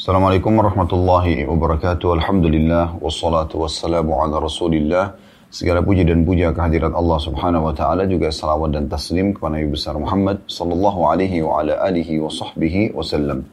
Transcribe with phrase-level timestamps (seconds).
[0.00, 2.24] Assalamualaikum warahmatullahi wabarakatuh.
[2.24, 5.12] Alhamdulillah wassalatu wassalamu ala Rasulillah.
[5.52, 9.68] Segala puji dan puja kehadirat Allah Subhanahu wa taala juga salawat dan taslim kepada Nabi
[9.68, 13.44] besar Muhammad sallallahu alaihi wa ala alihi wa sahbihi wasallam.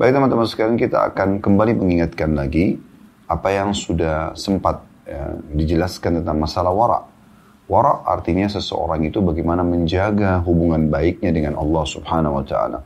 [0.00, 2.80] Baik teman-teman sekalian kita akan kembali mengingatkan lagi
[3.28, 7.04] apa yang sudah sempat ya, dijelaskan tentang masalah wara.
[7.68, 12.80] Wara artinya seseorang itu bagaimana menjaga hubungan baiknya dengan Allah Subhanahu wa taala.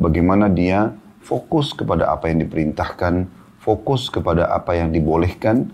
[0.00, 0.88] Bagaimana dia
[1.20, 3.28] fokus kepada apa yang diperintahkan,
[3.60, 5.68] fokus kepada apa yang dibolehkan,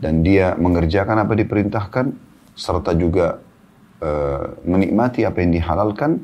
[0.00, 2.06] dan dia mengerjakan apa diperintahkan,
[2.56, 3.40] serta juga
[4.00, 6.20] uh, menikmati apa yang dihalalkan.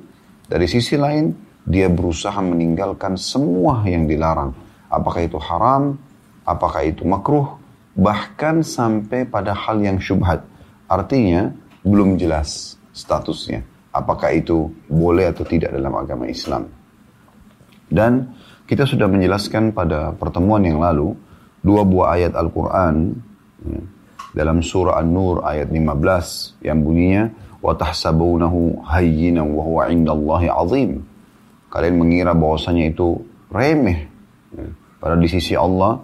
[0.46, 1.34] Dari sisi lain,
[1.66, 4.54] dia berusaha meninggalkan semua yang dilarang.
[4.86, 5.98] Apakah itu haram,
[6.46, 7.58] apakah itu makruh,
[7.98, 10.46] bahkan sampai pada hal yang syubhat.
[10.86, 11.50] Artinya,
[11.82, 13.66] belum jelas statusnya.
[13.90, 16.68] Apakah itu boleh atau tidak dalam agama Islam.
[17.88, 18.35] Dan
[18.66, 21.14] kita sudah menjelaskan pada pertemuan yang lalu
[21.62, 23.14] dua buah ayat Al-Qur'an
[23.62, 23.80] ya,
[24.34, 27.30] dalam surah An-Nur ayat 15 yang bunyinya
[27.62, 30.98] wa tahsabunahu hayyinan wa huwa 'indallahi 'azim.
[31.70, 33.22] Kalian mengira bahwasanya itu
[33.54, 34.10] remeh
[34.50, 36.02] pada padahal di sisi Allah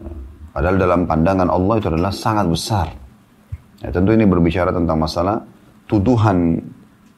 [0.00, 0.12] ya,
[0.56, 2.88] padahal dalam pandangan Allah itu adalah sangat besar.
[3.84, 5.44] Ya, tentu ini berbicara tentang masalah
[5.84, 6.56] tuduhan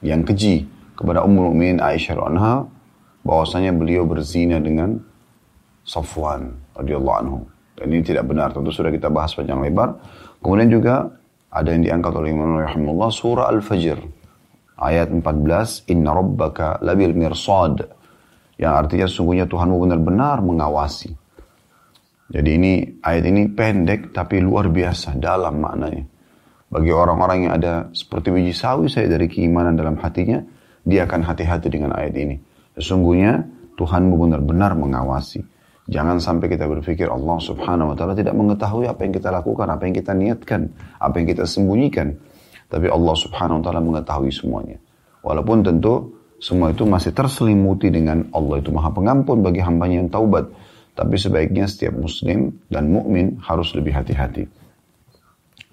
[0.03, 0.67] yang keji
[0.99, 2.80] kepada Ummul Mukminin Aisyah anha
[3.25, 5.01] bahwasanya beliau berzina dengan
[5.85, 7.39] Safwan radhiyallahu anhu.
[7.77, 9.97] Dan ini tidak benar, tentu sudah kita bahas panjang lebar.
[10.45, 11.09] Kemudian juga
[11.51, 13.99] ada yang diangkat oleh Imam Rahimullah surah Al-Fajr
[14.81, 17.85] ayat 14 Inna rabbaka labil mirsad
[18.61, 21.17] yang artinya sungguhnya Tuhanmu benar-benar mengawasi.
[22.31, 26.05] Jadi ini ayat ini pendek tapi luar biasa dalam maknanya.
[26.71, 30.39] Bagi orang-orang yang ada seperti biji sawi saya dari keimanan dalam hatinya,
[30.87, 32.37] dia akan hati-hati dengan ayat ini.
[32.81, 33.45] Sesungguhnya
[33.77, 35.45] Tuhanmu benar-benar mengawasi.
[35.91, 39.85] Jangan sampai kita berpikir Allah subhanahu wa ta'ala tidak mengetahui apa yang kita lakukan, apa
[39.85, 42.17] yang kita niatkan, apa yang kita sembunyikan.
[42.73, 44.81] Tapi Allah subhanahu wa ta'ala mengetahui semuanya.
[45.21, 50.49] Walaupun tentu semua itu masih terselimuti dengan Allah itu maha pengampun bagi hambanya yang taubat.
[50.97, 54.49] Tapi sebaiknya setiap muslim dan mukmin harus lebih hati-hati.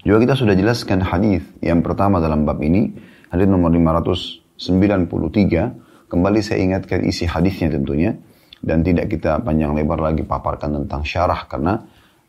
[0.03, 2.91] Juga kita sudah jelaskan hadis yang pertama dalam bab ini,
[3.31, 8.15] hadis nomor 593 Kembali saya ingatkan isi hadisnya tentunya.
[8.57, 11.77] Dan tidak kita panjang lebar lagi paparkan tentang syarah karena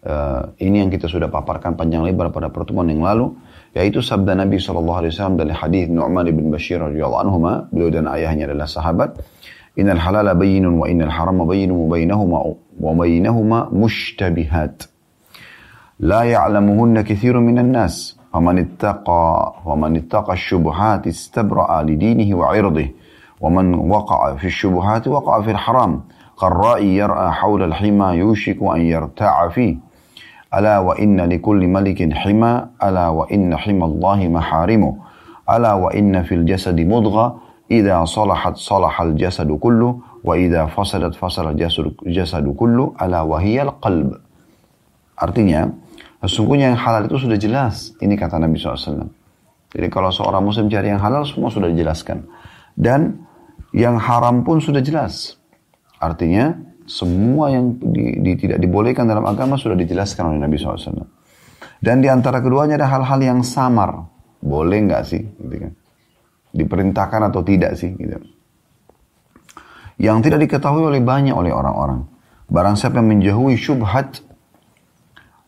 [0.05, 3.33] uh, ini yang kita sudah paparkan panjang lebar pada pertemuan yang lalu
[3.73, 7.39] yaitu sabda Nabi SAW dari hadis Nu'man bin Bashir radhiyallahu anhu
[7.73, 9.25] beliau dan ayahnya adalah sahabat.
[9.81, 12.39] Innal halala bayyinun wa innal harama bayyinun bainahuma
[12.77, 14.85] wa bainahuma mushtabihat.
[16.05, 18.21] La ya'lamuhunna katsirun minan nas.
[18.29, 23.08] Faman ittaqa faman ittaqa asy-syubuhat istabra'a li dinihi wa 'irdihi
[23.42, 26.02] ومن وقع في الشبهات وقع في الحرام
[26.42, 29.78] كالرائي يرأى حول الحمى يوشك أن يرتاع فيه
[30.56, 34.96] ألا وإن لكل ملك حمى ألا وإن حمى الله محارمه
[35.50, 37.40] ألا وإن في الجسد مضغة
[37.72, 44.14] إذا صلحت صلح الجسد كله وإذا فسدت فسد الجسد, الجسد كله ألا وهي القلب
[45.14, 45.70] Artinya,
[46.26, 47.94] sesungguhnya yang halal itu sudah jelas.
[48.02, 49.08] Ini kata Nabi SAW.
[49.70, 52.26] Jadi kalau seorang muslim cari yang halal, semua sudah dijelaskan.
[52.74, 53.24] Dan
[53.73, 55.37] yang haram pun sudah jelas.
[55.99, 56.55] Artinya
[56.89, 61.05] semua yang di, di, tidak dibolehkan dalam agama sudah dijelaskan oleh Nabi SAW.
[61.79, 64.09] Dan di antara keduanya ada hal-hal yang samar.
[64.41, 65.23] Boleh nggak sih?
[65.23, 65.73] Gitu kan.
[66.55, 67.93] Diperintahkan atau tidak sih?
[67.93, 68.17] Gitu.
[69.99, 72.07] Yang tidak diketahui oleh banyak oleh orang-orang.
[72.49, 74.25] Barang siapa yang menjauhi syubhat,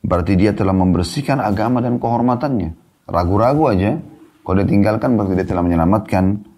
[0.04, 2.76] berarti dia telah membersihkan agama dan kehormatannya.
[3.08, 3.96] Ragu-ragu aja,
[4.44, 6.49] kalau dia tinggalkan berarti dia telah menyelamatkan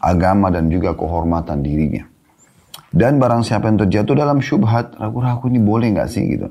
[0.00, 2.08] agama dan juga kehormatan dirinya.
[2.90, 6.50] Dan barang siapa yang terjatuh dalam syubhat, ragu-ragu ini boleh nggak sih gitu.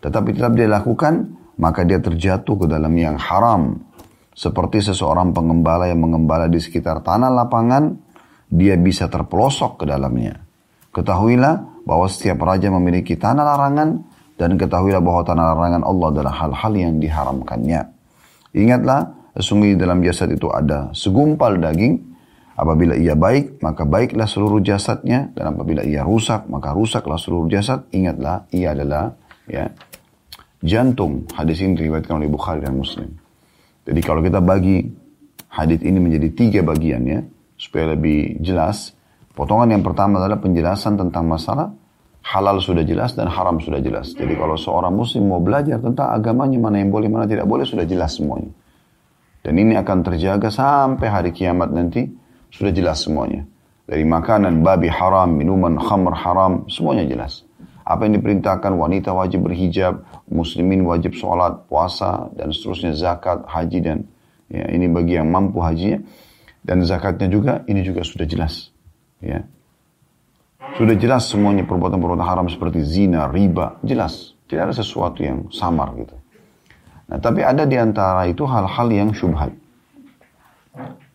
[0.00, 1.28] Tetapi tetap dia lakukan,
[1.60, 3.84] maka dia terjatuh ke dalam yang haram.
[4.32, 8.00] Seperti seseorang pengembala yang mengembala di sekitar tanah lapangan,
[8.48, 10.40] dia bisa terpelosok ke dalamnya.
[10.94, 13.88] Ketahuilah bahwa setiap raja memiliki tanah larangan,
[14.34, 17.80] dan ketahuilah bahwa tanah larangan Allah adalah hal-hal yang diharamkannya.
[18.56, 19.00] Ingatlah,
[19.36, 22.13] sesungguhnya dalam jasad itu ada segumpal daging,
[22.54, 25.34] Apabila ia baik, maka baiklah seluruh jasadnya.
[25.34, 27.90] Dan apabila ia rusak, maka rusaklah seluruh jasad.
[27.90, 29.18] Ingatlah, ia adalah
[29.50, 29.74] ya
[30.62, 31.26] jantung.
[31.34, 33.10] Hadis ini diriwayatkan oleh Bukhari dan Muslim.
[33.84, 34.86] Jadi kalau kita bagi
[35.50, 37.20] hadis ini menjadi tiga bagian ya,
[37.58, 38.94] supaya lebih jelas.
[39.34, 41.74] Potongan yang pertama adalah penjelasan tentang masalah
[42.24, 44.16] halal sudah jelas dan haram sudah jelas.
[44.16, 47.84] Jadi kalau seorang muslim mau belajar tentang agamanya mana yang boleh mana tidak boleh sudah
[47.84, 48.48] jelas semuanya.
[49.44, 52.08] Dan ini akan terjaga sampai hari kiamat nanti
[52.54, 53.42] sudah jelas semuanya.
[53.84, 57.42] Dari makanan babi haram, minuman khamr haram, semuanya jelas.
[57.84, 64.08] Apa yang diperintahkan wanita wajib berhijab, muslimin wajib sholat, puasa, dan seterusnya zakat, haji dan
[64.48, 66.00] ya, ini bagi yang mampu hajinya
[66.64, 68.72] dan zakatnya juga ini juga sudah jelas.
[69.20, 69.44] Ya.
[70.80, 74.32] Sudah jelas semuanya perbuatan-perbuatan haram seperti zina, riba, jelas.
[74.48, 76.16] Tidak ada sesuatu yang samar gitu.
[77.04, 79.52] Nah, tapi ada di antara itu hal-hal yang syubhat.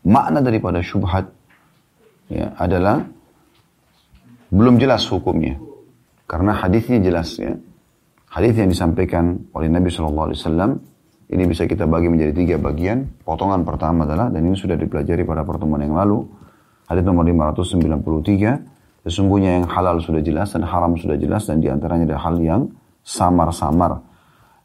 [0.07, 1.27] Makna daripada syubhat
[2.31, 3.03] ya, adalah
[4.49, 5.59] belum jelas hukumnya.
[6.29, 7.57] Karena hadisnya jelas ya.
[8.29, 10.71] Hadis yang disampaikan oleh Nabi Shallallahu Alaihi Wasallam
[11.29, 13.05] ini bisa kita bagi menjadi tiga bagian.
[13.25, 16.25] Potongan pertama adalah dan ini sudah dipelajari pada pertemuan yang lalu.
[16.89, 19.05] Hadis nomor 593.
[19.05, 22.61] Sesungguhnya yang halal sudah jelas dan haram sudah jelas dan di antaranya ada hal yang
[23.01, 24.01] samar-samar.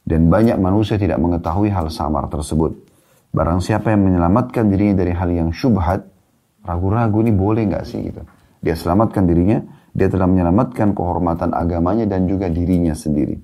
[0.04, 2.76] Dan banyak manusia tidak mengetahui hal samar tersebut.
[3.34, 6.06] Barang siapa yang menyelamatkan dirinya dari hal yang syubhat,
[6.62, 8.22] ragu-ragu ini boleh nggak sih gitu.
[8.62, 9.58] Dia selamatkan dirinya
[9.94, 13.38] dia telah menyelamatkan kehormatan agamanya dan juga dirinya sendiri.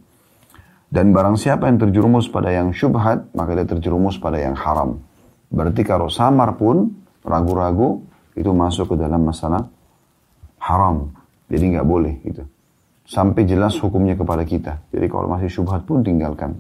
[0.91, 4.99] Dan barang siapa yang terjerumus pada yang syubhat, maka dia terjerumus pada yang haram.
[5.47, 6.91] Berarti kalau samar pun,
[7.23, 8.03] ragu-ragu,
[8.35, 9.71] itu masuk ke dalam masalah
[10.59, 11.15] haram.
[11.47, 12.43] Jadi nggak boleh gitu.
[13.07, 14.83] Sampai jelas hukumnya kepada kita.
[14.91, 16.59] Jadi kalau masih syubhat pun tinggalkan.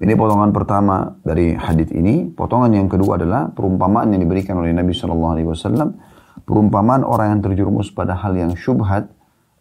[0.00, 2.24] Ini potongan pertama dari hadis ini.
[2.32, 5.88] Potongan yang kedua adalah perumpamaan yang diberikan oleh Nabi Shallallahu Alaihi Wasallam
[6.50, 9.06] Perumpamaan orang yang terjerumus pada hal yang syubhat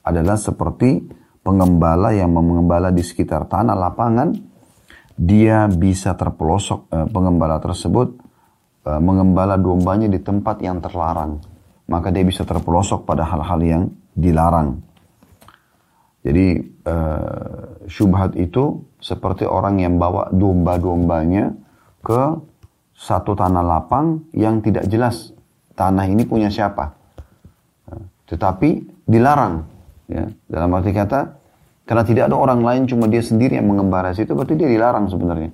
[0.01, 1.05] adalah seperti
[1.43, 4.33] pengembala yang mengembala di sekitar tanah lapangan,
[5.13, 8.15] dia bisa terpelosok eh, pengembala tersebut
[8.89, 11.37] eh, mengembala dombanya di tempat yang terlarang,
[11.91, 13.83] maka dia bisa terpelosok pada hal-hal yang
[14.15, 14.79] dilarang.
[16.23, 21.55] Jadi eh, syubhat itu seperti orang yang bawa domba-dombanya
[22.03, 22.21] ke
[22.95, 25.31] satu tanah lapang yang tidak jelas
[25.79, 26.99] tanah ini punya siapa.
[28.27, 28.69] Tetapi
[29.07, 29.63] dilarang.
[30.11, 30.27] Ya.
[30.45, 31.39] Dalam arti kata,
[31.87, 35.49] karena tidak ada orang lain, cuma dia sendiri yang mengembara situ, berarti dia dilarang sebenarnya.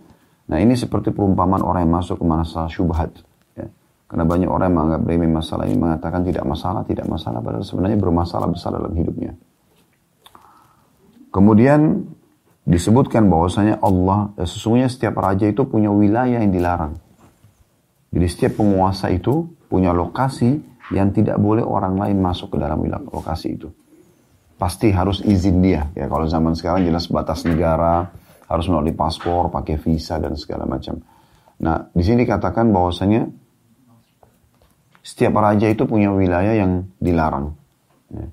[0.51, 3.13] Nah ini seperti perumpamaan orang yang masuk ke masalah syubhat.
[3.56, 3.69] Ya.
[4.12, 7.97] Karena banyak orang yang menganggap remeh masalah ini, mengatakan tidak masalah, tidak masalah, padahal sebenarnya
[8.01, 9.31] bermasalah besar dalam hidupnya.
[11.31, 12.07] Kemudian
[12.65, 16.97] disebutkan bahwasanya Allah, ya sesungguhnya setiap raja itu punya wilayah yang dilarang.
[18.09, 20.59] Jadi setiap penguasa itu punya lokasi
[20.94, 23.69] yang tidak boleh orang lain masuk ke dalam lokasi itu.
[24.56, 25.89] Pasti harus izin dia.
[25.94, 28.07] Ya kalau zaman sekarang jelas batas negara,
[28.45, 31.01] harus melalui paspor, pakai visa dan segala macam.
[31.59, 33.25] Nah, di sini dikatakan bahwasanya
[35.06, 37.53] setiap raja itu punya wilayah yang dilarang.
[38.09, 38.25] Ya.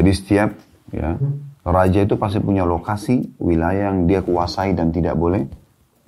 [0.00, 0.50] Jadi setiap
[0.90, 1.16] ya
[1.64, 5.48] raja itu pasti punya lokasi, wilayah yang dia kuasai dan tidak boleh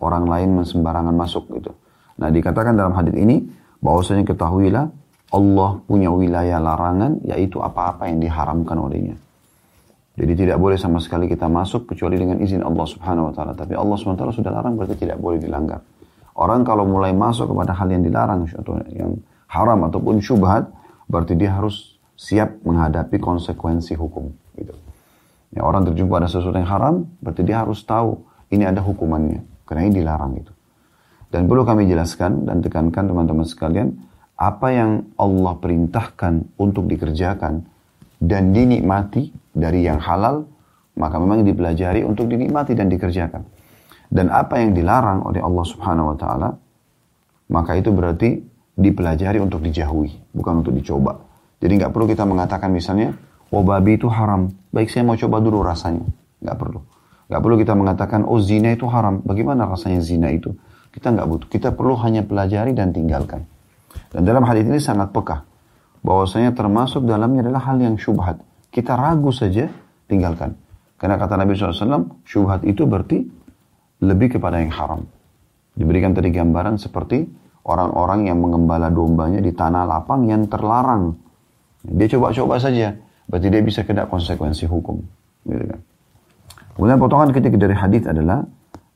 [0.04, 1.72] orang lain sembarangan masuk gitu.
[2.20, 3.40] Nah, dikatakan dalam hadis ini
[3.80, 4.88] bahwasanya ketahuilah
[5.32, 9.16] Allah punya wilayah larangan yaitu apa-apa yang diharamkan olehnya.
[10.16, 13.52] Jadi tidak boleh sama sekali kita masuk kecuali dengan izin Allah Subhanahu wa taala.
[13.52, 15.84] Tapi Allah Subhanahu wa taala sudah larang berarti tidak boleh dilanggar.
[16.36, 18.48] Orang kalau mulai masuk kepada hal yang dilarang
[18.92, 19.12] yang
[19.48, 20.68] haram ataupun syubhat
[21.08, 24.72] berarti dia harus siap menghadapi konsekuensi hukum gitu.
[25.54, 29.90] Ya, orang terjumpa pada sesuatu yang haram berarti dia harus tahu ini ada hukumannya karena
[29.90, 30.52] ini dilarang itu.
[31.30, 33.92] Dan perlu kami jelaskan dan tekankan teman-teman sekalian,
[34.38, 37.66] apa yang Allah perintahkan untuk dikerjakan
[38.22, 40.46] dan dinikmati dari yang halal,
[40.96, 43.42] maka memang dipelajari untuk dinikmati dan dikerjakan.
[44.06, 46.50] Dan apa yang dilarang oleh Allah Subhanahu wa taala,
[47.50, 48.38] maka itu berarti
[48.76, 51.16] dipelajari untuk dijauhi, bukan untuk dicoba.
[51.58, 53.16] Jadi nggak perlu kita mengatakan misalnya,
[53.50, 56.06] oh babi itu haram, baik saya mau coba dulu rasanya.
[56.42, 56.80] Nggak perlu.
[57.26, 60.54] Nggak perlu kita mengatakan, oh zina itu haram, bagaimana rasanya zina itu?
[60.94, 61.48] Kita nggak butuh.
[61.50, 63.44] Kita perlu hanya pelajari dan tinggalkan.
[64.14, 65.44] Dan dalam hadis ini sangat peka.
[66.00, 68.38] Bahwasanya termasuk dalamnya adalah hal yang syubhat.
[68.70, 69.66] Kita ragu saja,
[70.06, 70.54] tinggalkan.
[70.96, 73.26] Karena kata Nabi SAW, syubhat itu berarti
[74.00, 75.04] lebih kepada yang haram.
[75.76, 77.26] Diberikan tadi gambaran seperti
[77.68, 81.18] orang-orang yang mengembala dombanya di tanah lapang yang terlarang.
[81.84, 85.02] Dia coba-coba saja, berarti dia bisa kena konsekuensi hukum.
[85.46, 85.80] Gitu kan.
[86.76, 88.44] Kemudian potongan ketiga dari hadis adalah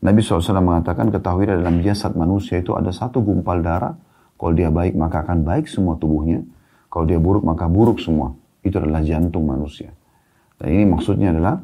[0.01, 3.97] Nabi SAW mengatakan ketahui dalam jasad manusia itu ada satu gumpal darah.
[4.37, 6.41] Kalau dia baik maka akan baik semua tubuhnya.
[6.89, 8.33] Kalau dia buruk maka buruk semua.
[8.61, 9.93] Itu adalah jantung manusia.
[10.61, 11.57] Dan ini maksudnya adalah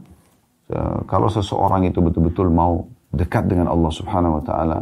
[0.73, 4.79] eh, kalau seseorang itu betul-betul mau dekat dengan Allah Subhanahu wa taala,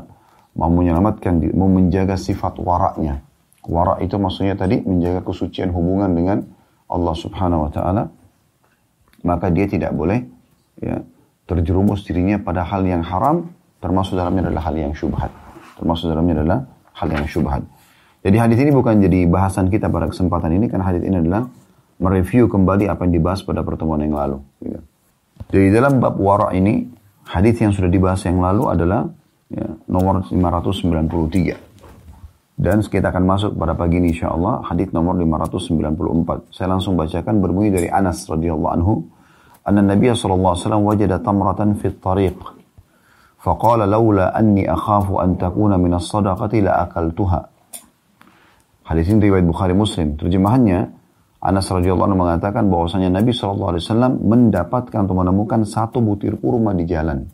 [0.55, 3.23] mau menyelamatkan mau menjaga sifat waraknya.
[3.65, 6.39] Warak itu maksudnya tadi menjaga kesucian hubungan dengan
[6.91, 8.03] Allah Subhanahu wa taala,
[9.25, 10.25] maka dia tidak boleh
[10.79, 11.01] ya
[11.45, 15.29] terjerumus dirinya pada hal yang haram, termasuk dalamnya adalah hal yang syubhat.
[15.77, 16.59] Termasuk dalamnya adalah
[16.97, 17.63] hal yang syubhat.
[18.25, 21.45] Jadi hadis ini bukan jadi bahasan kita pada kesempatan ini, karena hadis ini adalah
[22.01, 24.41] mereview kembali apa yang dibahas pada pertemuan yang lalu.
[24.65, 24.81] Gitu.
[25.53, 26.89] Jadi dalam bab wara ini,
[27.29, 29.13] hadis yang sudah dibahas yang lalu adalah
[29.53, 31.74] ya, nomor 593.
[32.55, 36.55] Dan kita akan masuk pada pagi ini insya Allah hadis nomor 594.
[36.55, 39.03] Saya langsung bacakan berbunyi dari Anas radhiyallahu anhu.
[39.67, 42.39] Anna Nabi sallallahu alaihi wasallam wajada tamratan fi tariq.
[43.45, 47.41] Anni akhafu an takuna min as-sadaqati la akaltuha.
[48.87, 50.15] Hadis ini riwayat Bukhari Muslim.
[50.15, 50.95] Terjemahannya
[51.45, 53.85] Anas radhiyallahu anhu mengatakan bahwasanya Nabi sallallahu alaihi
[54.25, 57.29] mendapatkan atau menemukan satu butir kurma di jalan.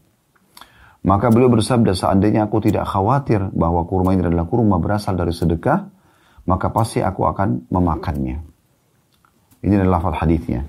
[1.01, 5.89] Maka beliau bersabda, seandainya aku tidak khawatir bahwa kurma ini adalah kurma berasal dari sedekah,
[6.45, 8.37] maka pasti aku akan memakannya.
[9.65, 10.61] Ini adalah lafaz hadisnya.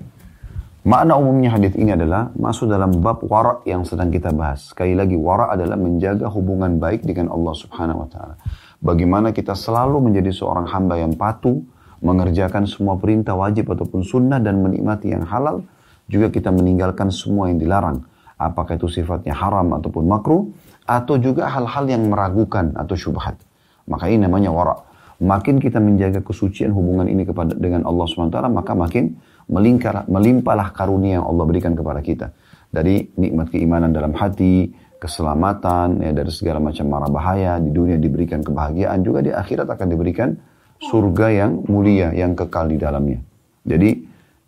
[0.82, 4.74] Makna umumnya hadis ini adalah masuk dalam bab wara yang sedang kita bahas.
[4.74, 8.34] Sekali lagi wara adalah menjaga hubungan baik dengan Allah Subhanahu wa taala.
[8.82, 11.54] Bagaimana kita selalu menjadi seorang hamba yang patuh,
[12.02, 15.62] mengerjakan semua perintah wajib ataupun sunnah dan menikmati yang halal,
[16.10, 18.02] juga kita meninggalkan semua yang dilarang
[18.48, 20.50] apakah itu sifatnya haram ataupun makruh,
[20.86, 23.38] atau juga hal-hal yang meragukan atau syubhat.
[23.86, 24.76] Maka ini namanya wara.
[25.22, 29.14] Makin kita menjaga kesucian hubungan ini kepada dengan Allah SWT, maka makin
[29.46, 32.34] melingkar, melimpahlah karunia yang Allah berikan kepada kita.
[32.72, 38.42] Dari nikmat keimanan dalam hati, keselamatan, ya, dari segala macam mara bahaya, di dunia diberikan
[38.42, 40.34] kebahagiaan, juga di akhirat akan diberikan
[40.82, 43.22] surga yang mulia, yang kekal di dalamnya.
[43.62, 43.90] Jadi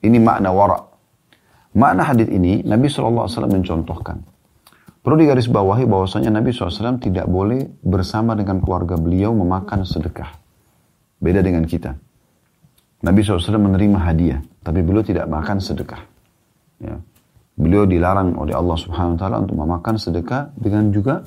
[0.02, 0.93] ini makna wara.
[1.74, 4.22] Makna hadis ini Nabi SAW mencontohkan.
[5.04, 10.32] Perlu digarisbawahi bahwasanya Nabi SAW tidak boleh bersama dengan keluarga beliau memakan sedekah.
[11.18, 11.92] Beda dengan kita.
[13.04, 16.00] Nabi SAW menerima hadiah, tapi beliau tidak makan sedekah.
[16.80, 16.96] Ya.
[17.54, 21.20] Beliau dilarang oleh Allah Subhanahu Wa Taala untuk memakan sedekah dengan juga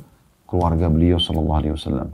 [0.50, 2.10] keluarga beliau Sallallahu Alaihi Wasallam.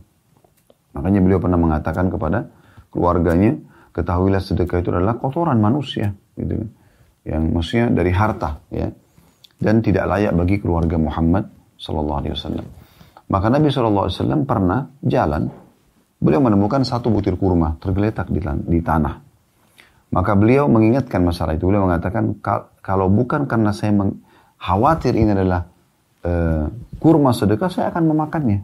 [1.00, 2.50] Makanya beliau pernah mengatakan kepada
[2.92, 3.56] keluarganya,
[3.96, 6.12] ketahuilah sedekah itu adalah kotoran manusia.
[6.36, 6.70] Gitu kan
[7.24, 8.92] yang maksudnya dari harta ya
[9.64, 11.48] dan tidak layak bagi keluarga Muhammad
[11.80, 12.66] Sallallahu Alaihi Wasallam.
[13.32, 15.44] Maka Nabi Sallallahu Alaihi Wasallam pernah jalan,
[16.20, 19.24] beliau menemukan satu butir kurma tergeletak di, di tanah.
[20.14, 21.66] Maka beliau mengingatkan masalah itu.
[21.66, 22.38] Beliau mengatakan
[22.84, 23.98] kalau bukan karena saya
[24.62, 25.66] khawatir ini adalah
[26.22, 26.70] uh,
[27.02, 28.62] kurma sedekah, saya akan memakannya.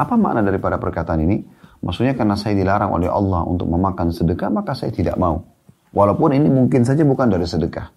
[0.00, 1.44] Apa makna daripada perkataan ini?
[1.84, 5.44] Maksudnya karena saya dilarang oleh Allah untuk memakan sedekah, maka saya tidak mau.
[5.92, 7.92] Walaupun ini mungkin saja bukan dari sedekah.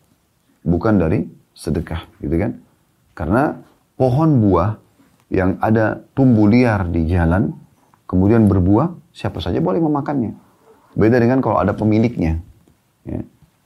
[0.68, 1.24] Bukan dari
[1.56, 2.52] sedekah, gitu kan?
[3.16, 3.56] Karena
[3.96, 4.76] pohon buah
[5.32, 7.56] yang ada tumbuh liar di jalan,
[8.04, 10.36] kemudian berbuah, siapa saja boleh memakannya.
[10.96, 12.40] Beda dengan kalau ada pemiliknya.
[13.08, 13.24] Ya.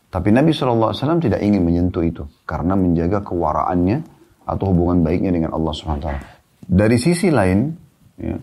[0.09, 2.25] Tapi Nabi SAW tidak ingin menyentuh itu.
[2.45, 4.01] Karena menjaga kewaraannya
[4.45, 6.09] atau hubungan baiknya dengan Allah SWT.
[6.65, 7.69] Dari sisi lain,
[8.17, 8.37] ya,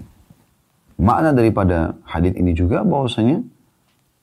[1.03, 3.43] makna daripada hadis ini juga bahwasanya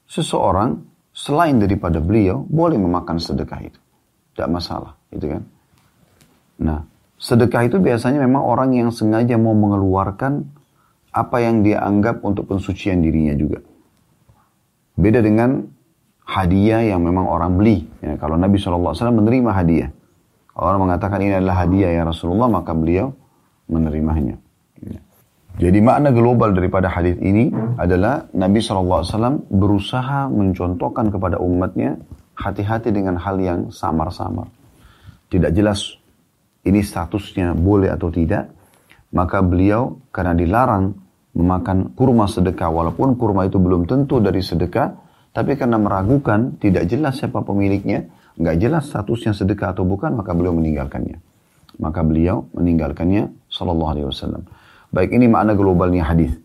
[0.08, 3.80] seseorang selain daripada beliau boleh memakan sedekah itu.
[4.34, 5.42] Tidak masalah, itu kan.
[6.58, 6.80] Nah,
[7.22, 10.42] sedekah itu biasanya memang orang yang sengaja mau mengeluarkan
[11.14, 13.62] apa yang dia anggap untuk pensucian dirinya juga.
[14.98, 15.70] Beda dengan
[16.26, 17.86] hadiah yang memang orang beli.
[18.02, 19.90] Ya, kalau Nabi SAW menerima hadiah.
[20.54, 23.14] Orang mengatakan ini adalah hadiah ya Rasulullah, maka beliau
[23.70, 24.43] menerimanya.
[25.54, 32.02] Jadi makna global daripada hadis ini adalah Nabi SAW berusaha mencontohkan kepada umatnya
[32.34, 34.50] hati-hati dengan hal yang samar-samar.
[35.30, 35.94] Tidak jelas
[36.66, 38.50] ini statusnya boleh atau tidak.
[39.14, 40.90] Maka beliau karena dilarang
[41.38, 44.90] memakan kurma sedekah walaupun kurma itu belum tentu dari sedekah.
[45.34, 48.10] Tapi karena meragukan tidak jelas siapa pemiliknya.
[48.34, 51.22] nggak jelas statusnya sedekah atau bukan maka beliau meninggalkannya.
[51.78, 54.42] Maka beliau meninggalkannya Sallallahu Alaihi Wasallam.
[54.94, 56.38] Baik ini makna globalnya hadis.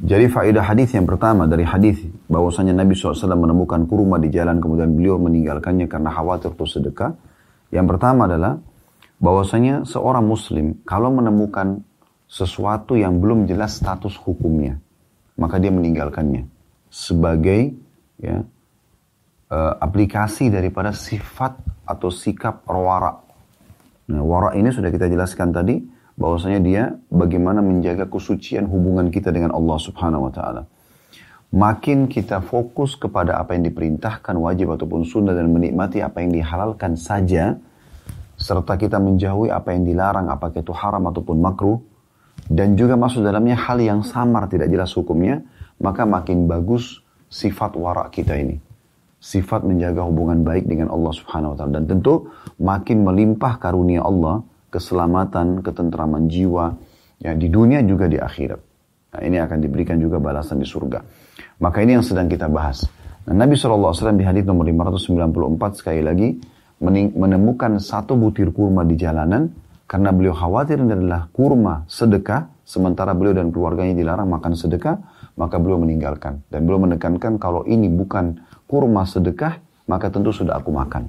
[0.00, 4.90] Jadi faedah hadis yang pertama dari hadis bahwasanya Nabi SAW menemukan kurma di jalan kemudian
[4.96, 7.12] beliau meninggalkannya karena khawatir itu sedekah.
[7.70, 8.58] Yang pertama adalah
[9.22, 11.84] bahwasanya seorang muslim kalau menemukan
[12.26, 14.80] sesuatu yang belum jelas status hukumnya
[15.38, 16.46] maka dia meninggalkannya
[16.90, 17.74] sebagai
[18.22, 18.42] ya,
[19.50, 23.18] uh, aplikasi daripada sifat atau sikap wara.
[24.08, 25.76] Nah, wara ini sudah kita jelaskan tadi
[26.14, 30.62] bahwasanya dia bagaimana menjaga kesucian hubungan kita dengan Allah Subhanahu wa taala.
[31.54, 36.98] Makin kita fokus kepada apa yang diperintahkan wajib ataupun sunnah dan menikmati apa yang dihalalkan
[36.98, 37.54] saja
[38.34, 41.78] serta kita menjauhi apa yang dilarang apakah itu haram ataupun makruh
[42.50, 45.46] dan juga masuk dalamnya hal yang samar tidak jelas hukumnya
[45.78, 46.98] maka makin bagus
[47.30, 48.58] sifat warak kita ini
[49.22, 52.28] sifat menjaga hubungan baik dengan Allah Subhanahu wa taala dan tentu
[52.60, 54.42] makin melimpah karunia Allah
[54.74, 56.74] keselamatan, ketentraman jiwa,
[57.22, 58.60] ya di dunia juga di akhirat.
[59.14, 60.98] Nah, ini akan diberikan juga balasan di surga.
[61.62, 62.82] Maka ini yang sedang kita bahas.
[63.30, 66.28] Nah, Nabi SAW di hadis nomor 594 sekali lagi
[67.14, 69.46] menemukan satu butir kurma di jalanan
[69.86, 74.98] karena beliau khawatir adalah kurma sedekah sementara beliau dan keluarganya dilarang makan sedekah
[75.38, 80.74] maka beliau meninggalkan dan beliau menekankan kalau ini bukan kurma sedekah maka tentu sudah aku
[80.74, 81.08] makan.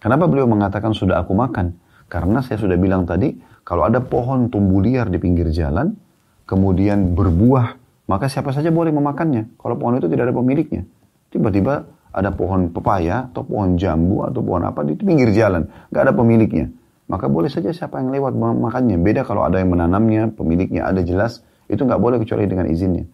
[0.00, 1.76] Kenapa beliau mengatakan sudah aku makan?
[2.10, 3.30] Karena saya sudah bilang tadi
[3.62, 5.94] kalau ada pohon tumbuh liar di pinggir jalan
[6.42, 7.78] kemudian berbuah
[8.10, 10.82] maka siapa saja boleh memakannya kalau pohon itu tidak ada pemiliknya.
[11.30, 16.14] Tiba-tiba ada pohon pepaya atau pohon jambu atau pohon apa di pinggir jalan, nggak ada
[16.14, 16.66] pemiliknya.
[17.06, 18.98] Maka boleh saja siapa yang lewat makannya.
[18.98, 23.06] Beda kalau ada yang menanamnya, pemiliknya ada jelas, itu nggak boleh kecuali dengan izinnya.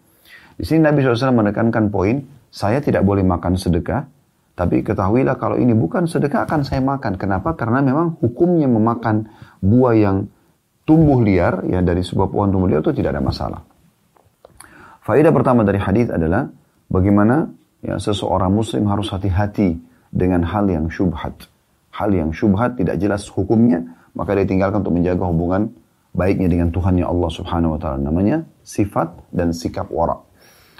[0.57, 4.05] Di sini Nabi SAW menekankan poin, saya tidak boleh makan sedekah,
[4.57, 7.21] tapi ketahuilah kalau ini bukan sedekah akan saya makan.
[7.21, 7.53] Kenapa?
[7.53, 9.29] Karena memang hukumnya memakan
[9.61, 10.17] buah yang
[10.89, 13.61] tumbuh liar, ya dari sebuah pohon tumbuh liar itu tidak ada masalah.
[15.05, 16.49] Faedah pertama dari hadis adalah
[16.89, 17.53] bagaimana
[17.85, 19.77] Ya, seseorang muslim harus hati-hati
[20.09, 21.45] dengan hal yang syubhat.
[21.93, 23.85] Hal yang syubhat tidak jelas hukumnya,
[24.17, 25.77] maka dia tinggalkan untuk menjaga hubungan
[26.17, 28.01] baiknya dengan Tuhannya Allah Subhanahu wa taala.
[28.01, 30.17] Namanya sifat dan sikap wara.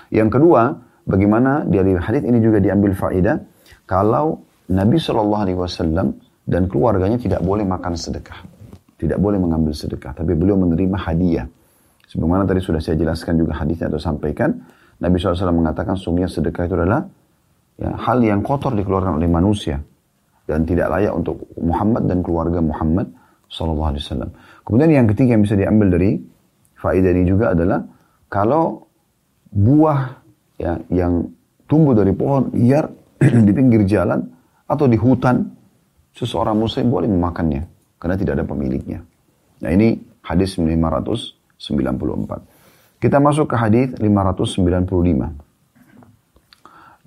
[0.10, 3.38] Yang kedua, bagaimana dari hadis ini juga diambil faedah
[3.86, 6.16] kalau Nabi Shallallahu alaihi wasallam
[6.48, 8.40] dan keluarganya tidak boleh makan sedekah.
[8.98, 11.46] Tidak boleh mengambil sedekah, tapi beliau menerima hadiah.
[12.08, 14.58] Sebagaimana tadi sudah saya jelaskan juga hadisnya atau sampaikan,
[14.98, 17.06] Nabi SAW mengatakan sungguhnya sedekah itu adalah
[17.78, 19.78] ya, hal yang kotor dikeluarkan oleh manusia
[20.50, 23.12] dan tidak layak untuk Muhammad dan keluarga Muhammad
[23.52, 24.34] SAW.
[24.66, 26.18] Kemudian yang ketiga yang bisa diambil dari
[26.80, 27.86] faedah ini juga adalah
[28.32, 28.88] kalau
[29.54, 30.00] buah
[30.58, 31.28] ya, yang
[31.70, 32.88] tumbuh dari pohon liar
[33.48, 34.22] di pinggir jalan
[34.68, 35.46] atau di hutan,
[36.14, 37.64] seseorang muslim boleh memakannya
[37.98, 39.02] karena tidak ada pemiliknya.
[39.62, 42.42] Nah ini hadis 594.
[42.98, 45.32] Kita masuk ke hadis 595.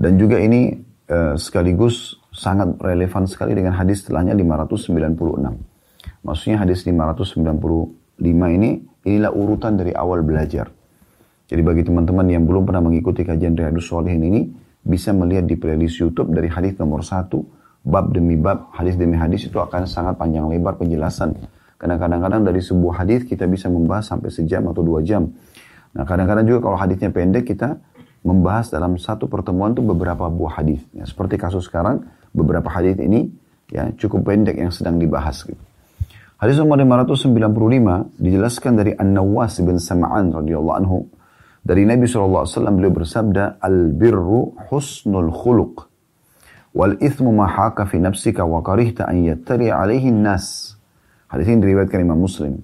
[0.00, 0.72] Dan juga ini
[1.10, 6.24] eh, sekaligus sangat relevan sekali dengan hadis setelahnya 596.
[6.24, 8.70] Maksudnya hadis 595 ini
[9.04, 10.70] inilah urutan dari awal belajar.
[11.50, 14.46] Jadi bagi teman-teman yang belum pernah mengikuti kajian Riyadus Solihin ini,
[14.80, 17.28] bisa melihat di playlist YouTube dari hadis nomor 1,
[17.84, 21.36] bab demi bab, hadis demi hadis itu akan sangat panjang lebar penjelasan.
[21.80, 25.24] Karena kadang-kadang dari sebuah hadis kita bisa membahas sampai sejam atau dua jam.
[25.96, 27.80] Nah kadang-kadang juga kalau hadisnya pendek kita
[28.20, 30.84] membahas dalam satu pertemuan itu beberapa buah hadis.
[30.92, 32.04] Ya, seperti kasus sekarang
[32.36, 33.32] beberapa hadis ini
[33.72, 35.40] ya cukup pendek yang sedang dibahas.
[35.48, 35.56] Gitu.
[36.36, 41.08] Hadis nomor 595 dijelaskan dari An-Nawas bin Sam'an radhiyallahu anhu
[41.60, 45.90] dari Nabi SAW beliau bersabda al-birru husnul khuluq
[46.72, 50.76] wal ithmu ma haka fi nafsika wa karihta an yattari alaihi nas.
[51.30, 52.58] Hadis ini diriwayatkan Imam Muslim.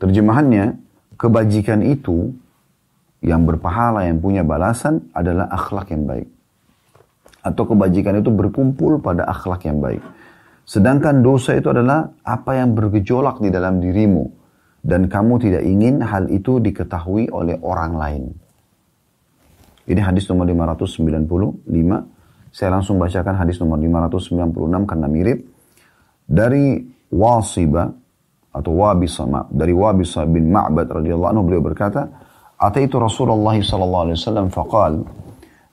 [0.00, 0.80] Terjemahannya
[1.20, 2.32] kebajikan itu
[3.24, 6.28] yang berpahala, yang punya balasan adalah akhlak yang baik.
[7.44, 10.00] Atau kebajikan itu berkumpul pada akhlak yang baik.
[10.64, 14.43] Sedangkan dosa itu adalah apa yang bergejolak di dalam dirimu.
[14.84, 18.24] Dan kamu tidak ingin hal itu diketahui oleh orang lain.
[19.88, 21.64] Ini hadis nomor 595.
[22.52, 25.40] Saya langsung bacakan hadis nomor 596 karena mirip.
[26.24, 27.88] Dari Wasibah
[28.54, 32.06] atau Wabisa dari Wabisa bin Ma'bad radhiyallahu anhu beliau berkata
[32.54, 35.02] ataitu Rasulullah sallallahu alaihi wasallam faqal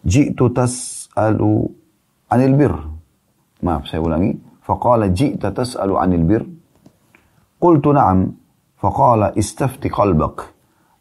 [0.02, 1.70] ji'tu tas'alu
[2.26, 2.74] 'anil bir
[3.62, 4.34] maaf saya ulangi
[4.66, 6.42] faqala ji'ta tas'alu 'anil bir
[7.62, 8.34] qultu na'am
[8.82, 10.38] فقال istafti قلبك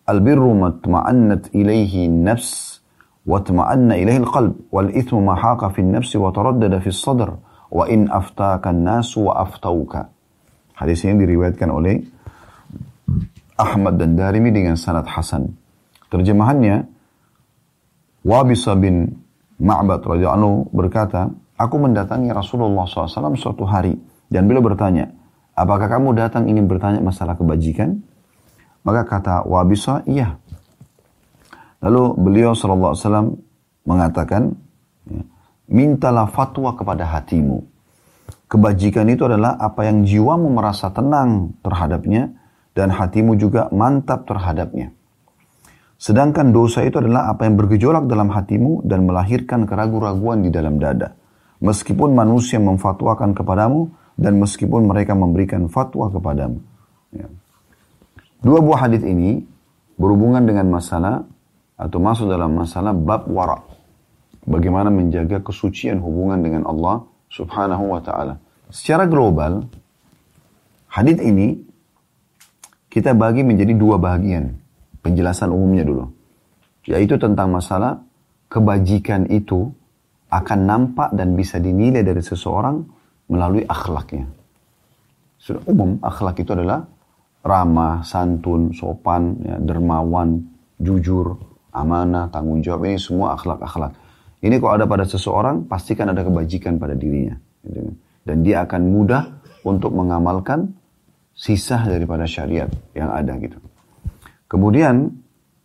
[0.08, 2.80] البر ما اطمأنت إليه النفس
[3.26, 7.30] واطمأن إليه القلب والإثم ما حاق في النفس وتردد في الصدر
[7.70, 9.92] وإن أفتاك الناس وأفتوك
[10.76, 12.04] حديث ini diriwayatkan oleh
[13.60, 15.52] Ahmad dan Darimi dengan sanad Hasan.
[16.08, 16.88] Terjemahannya,
[18.24, 19.12] Wabisa bin
[19.60, 21.28] Ma'bad radhiyallahu berkata,
[21.60, 23.92] aku mendatangi Rasulullah SAW suatu hari
[24.32, 25.12] dan beliau bertanya,
[25.60, 28.00] apakah kamu datang ingin bertanya masalah kebajikan?
[28.80, 30.40] Maka kata Wabisa, iya.
[31.84, 33.36] Lalu beliau SAW
[33.84, 34.56] mengatakan,
[35.04, 35.22] ya,
[35.68, 37.60] mintalah fatwa kepada hatimu.
[38.50, 42.34] Kebajikan itu adalah apa yang jiwamu merasa tenang terhadapnya
[42.74, 44.90] dan hatimu juga mantap terhadapnya.
[46.00, 51.12] Sedangkan dosa itu adalah apa yang bergejolak dalam hatimu dan melahirkan keraguan-raguan di dalam dada.
[51.60, 56.60] Meskipun manusia memfatwakan kepadamu dan meskipun mereka memberikan fatwa kepadamu.
[57.16, 57.24] Ya.
[58.44, 59.40] Dua buah hadis ini
[59.96, 61.24] berhubungan dengan masalah
[61.80, 63.64] atau masuk dalam masalah bab wara.
[64.44, 68.36] Bagaimana menjaga kesucian hubungan dengan Allah subhanahu wa ta'ala.
[68.68, 69.64] Secara global,
[70.92, 71.56] hadis ini
[72.92, 74.52] kita bagi menjadi dua bagian.
[75.00, 76.12] Penjelasan umumnya dulu.
[76.84, 78.04] Yaitu tentang masalah
[78.52, 79.72] kebajikan itu
[80.28, 82.99] akan nampak dan bisa dinilai dari seseorang
[83.30, 84.26] melalui akhlaknya.
[85.38, 86.84] Sudah umum, akhlak itu adalah
[87.40, 90.44] ramah, santun, sopan, ya, dermawan,
[90.76, 91.38] jujur,
[91.72, 92.90] amanah, tanggung jawab.
[92.90, 93.96] Ini semua akhlak-akhlak.
[94.44, 97.38] Ini kalau ada pada seseorang, pastikan ada kebajikan pada dirinya.
[97.64, 97.94] Gitu kan.
[98.20, 99.22] Dan dia akan mudah
[99.64, 100.76] untuk mengamalkan
[101.32, 103.56] sisa daripada syariat yang ada gitu.
[104.44, 105.08] Kemudian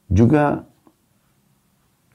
[0.08, 0.64] juga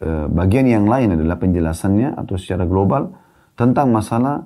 [0.00, 3.12] eh, bagian yang lain adalah penjelasannya atau secara global
[3.52, 4.40] tentang masalah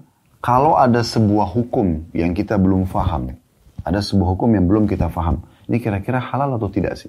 [0.45, 3.33] kalau ada sebuah hukum yang kita belum faham,
[3.81, 7.09] ada sebuah hukum yang belum kita faham, ini kira-kira halal atau tidak sih?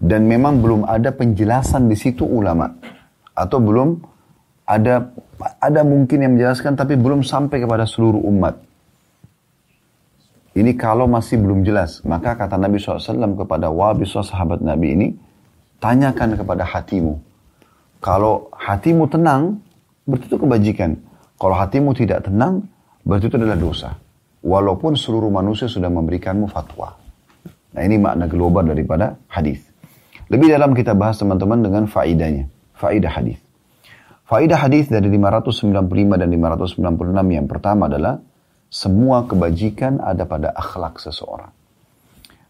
[0.00, 2.72] Dan memang belum ada penjelasan di situ ulama
[3.36, 4.00] atau belum
[4.64, 5.12] ada
[5.60, 8.56] ada mungkin yang menjelaskan tapi belum sampai kepada seluruh umat.
[10.56, 15.08] Ini kalau masih belum jelas, maka kata Nabi SAW kepada wabiswa sahabat Nabi ini,
[15.76, 17.20] tanyakan kepada hatimu.
[18.00, 19.60] Kalau hatimu tenang,
[20.08, 20.94] berarti kebajikan.
[21.44, 22.64] Kalau hatimu tidak tenang,
[23.04, 23.92] berarti itu adalah dosa.
[24.40, 26.96] Walaupun seluruh manusia sudah memberikanmu fatwa.
[27.76, 29.60] Nah ini makna global daripada hadis.
[30.32, 32.48] Lebih dalam kita bahas teman-teman dengan faidahnya.
[32.72, 33.36] Faidah hadis.
[34.24, 38.24] Faidah hadis dari 595 dan 596 yang pertama adalah
[38.72, 41.52] semua kebajikan ada pada akhlak seseorang.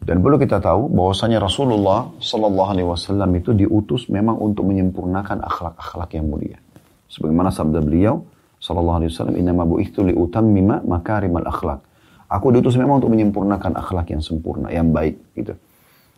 [0.07, 6.15] Dan perlu kita tahu bahwasanya Rasulullah Sallallahu Alaihi Wasallam itu diutus memang untuk menyempurnakan akhlak-akhlak
[6.15, 6.63] yang mulia.
[7.11, 8.23] Sebagaimana sabda beliau
[8.65, 10.01] Sallallahu Alaihi Wasallam, Inna mabu itu
[10.41, 11.85] mima makarimal akhlak.
[12.33, 15.53] Aku diutus memang untuk menyempurnakan akhlak yang sempurna, yang baik gitu.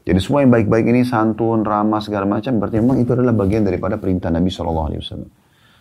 [0.06, 3.98] Jadi semua yang baik-baik ini santun, ramah segala macam berarti memang itu adalah bagian daripada
[3.98, 5.30] perintah Nabi Shallallahu Alaihi Wasallam.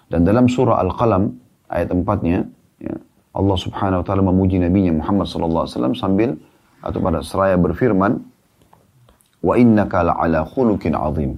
[0.10, 1.30] Dan dalam surah Al-Qalam
[1.70, 2.50] ayat empatnya,
[2.82, 2.98] ya,
[3.36, 6.30] Allah Subhanahu wa taala memuji nabinya Muhammad sallallahu alaihi wasallam sambil
[6.80, 8.24] atau pada seraya berfirman
[9.44, 11.36] wa innaka la'ala khuluqin azim.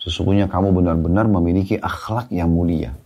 [0.00, 2.96] Sesungguhnya kamu benar-benar memiliki akhlak yang mulia.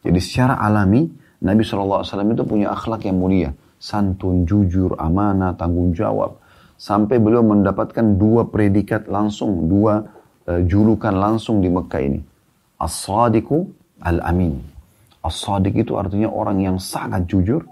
[0.00, 1.04] Jadi secara alami
[1.40, 3.50] Nabi SAW itu punya akhlak yang mulia.
[3.80, 6.36] Santun, jujur, amanah, tanggung jawab.
[6.76, 10.04] Sampai beliau mendapatkan dua predikat langsung, dua
[10.48, 12.20] uh, julukan langsung di Mekah ini.
[12.80, 13.64] As-sadiku
[14.04, 14.56] al-amin.
[15.20, 17.64] As-sadiq itu artinya orang yang sangat jujur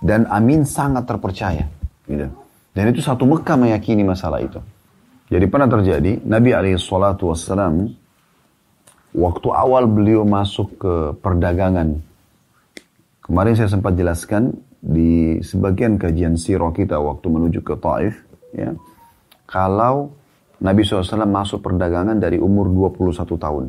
[0.00, 1.64] dan amin sangat terpercaya.
[2.04, 2.28] Gitu.
[2.76, 4.60] Dan itu satu Mekah meyakini masalah itu.
[5.32, 7.88] Jadi pernah terjadi Nabi wassalam
[9.14, 12.02] waktu awal beliau masuk ke perdagangan.
[13.24, 14.52] Kemarin saya sempat jelaskan
[14.84, 18.20] di sebagian kajian sirah kita waktu menuju ke Taif.
[18.52, 18.76] Ya,
[19.48, 20.12] kalau
[20.60, 23.64] Nabi SAW masuk perdagangan dari umur 21 tahun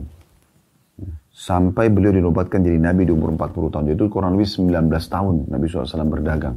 [1.36, 3.86] sampai beliau dinobatkan jadi nabi di umur 40 tahun.
[3.92, 6.56] Itu kurang lebih 19 tahun Nabi SAW berdagang.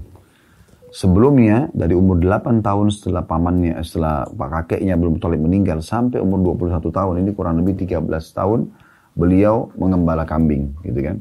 [0.88, 6.56] Sebelumnya dari umur 8 tahun setelah pamannya, setelah pak kakeknya belum Talib meninggal sampai umur
[6.56, 8.72] 21 tahun ini kurang lebih 13 tahun
[9.12, 11.16] beliau mengembala kambing gitu kan.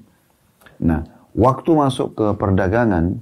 [0.80, 1.04] Nah,
[1.36, 3.20] waktu masuk ke perdagangan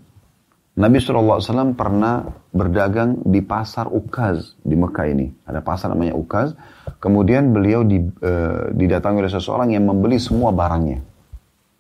[0.75, 5.31] Nabi SAW pernah berdagang di pasar Ukaz di Mekah ini.
[5.47, 6.51] Ada pasar namanya Ukaz.
[6.99, 8.31] Kemudian beliau di, e,
[8.75, 10.99] didatangi oleh seseorang yang membeli semua barangnya.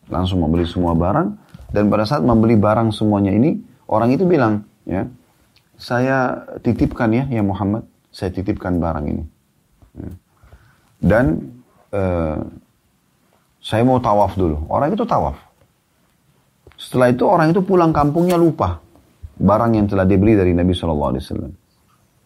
[0.07, 1.27] Langsung membeli semua barang.
[1.75, 5.05] Dan pada saat membeli barang semuanya ini, orang itu bilang, ya,
[5.75, 9.23] saya titipkan ya, ya Muhammad, saya titipkan barang ini.
[9.95, 10.09] Ya.
[10.99, 11.25] Dan
[11.91, 12.01] e,
[13.59, 14.65] saya mau tawaf dulu.
[14.71, 15.35] Orang itu tawaf.
[16.75, 18.83] Setelah itu orang itu pulang kampungnya lupa
[19.35, 21.53] barang yang telah dibeli dari Nabi Shallallahu Alaihi Wasallam.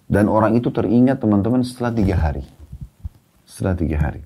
[0.09, 2.41] Dan orang itu teringat teman-teman setelah tiga hari.
[3.45, 4.21] Setelah tiga hari.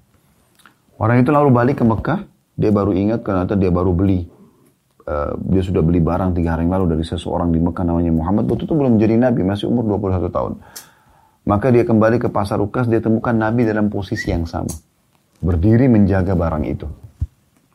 [0.96, 2.24] Orang itu lalu balik ke Mekah,
[2.56, 4.28] dia baru ingat karena dia baru beli.
[5.04, 8.48] Uh, dia sudah beli barang tiga hari yang lalu dari seseorang di Mekah namanya Muhammad.
[8.48, 10.54] Waktu itu belum jadi Nabi, masih umur 21 tahun.
[11.44, 14.72] Maka dia kembali ke pasar Ukas, dia temukan Nabi dalam posisi yang sama.
[15.44, 16.88] Berdiri menjaga barang itu.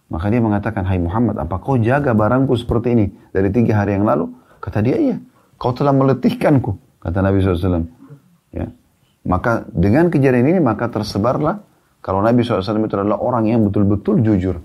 [0.08, 4.08] Maka dia mengatakan, Hai Muhammad, apa kau jaga barangku seperti ini dari tiga hari yang
[4.08, 4.32] lalu?
[4.56, 5.16] Kata dia, iya.
[5.60, 6.80] Kau telah meletihkanku.
[6.96, 7.84] Kata Nabi SAW.
[8.56, 8.72] Ya.
[9.28, 11.60] Maka dengan kejadian ini, maka tersebarlah.
[12.00, 14.64] Kalau Nabi SAW itu adalah orang yang betul-betul jujur.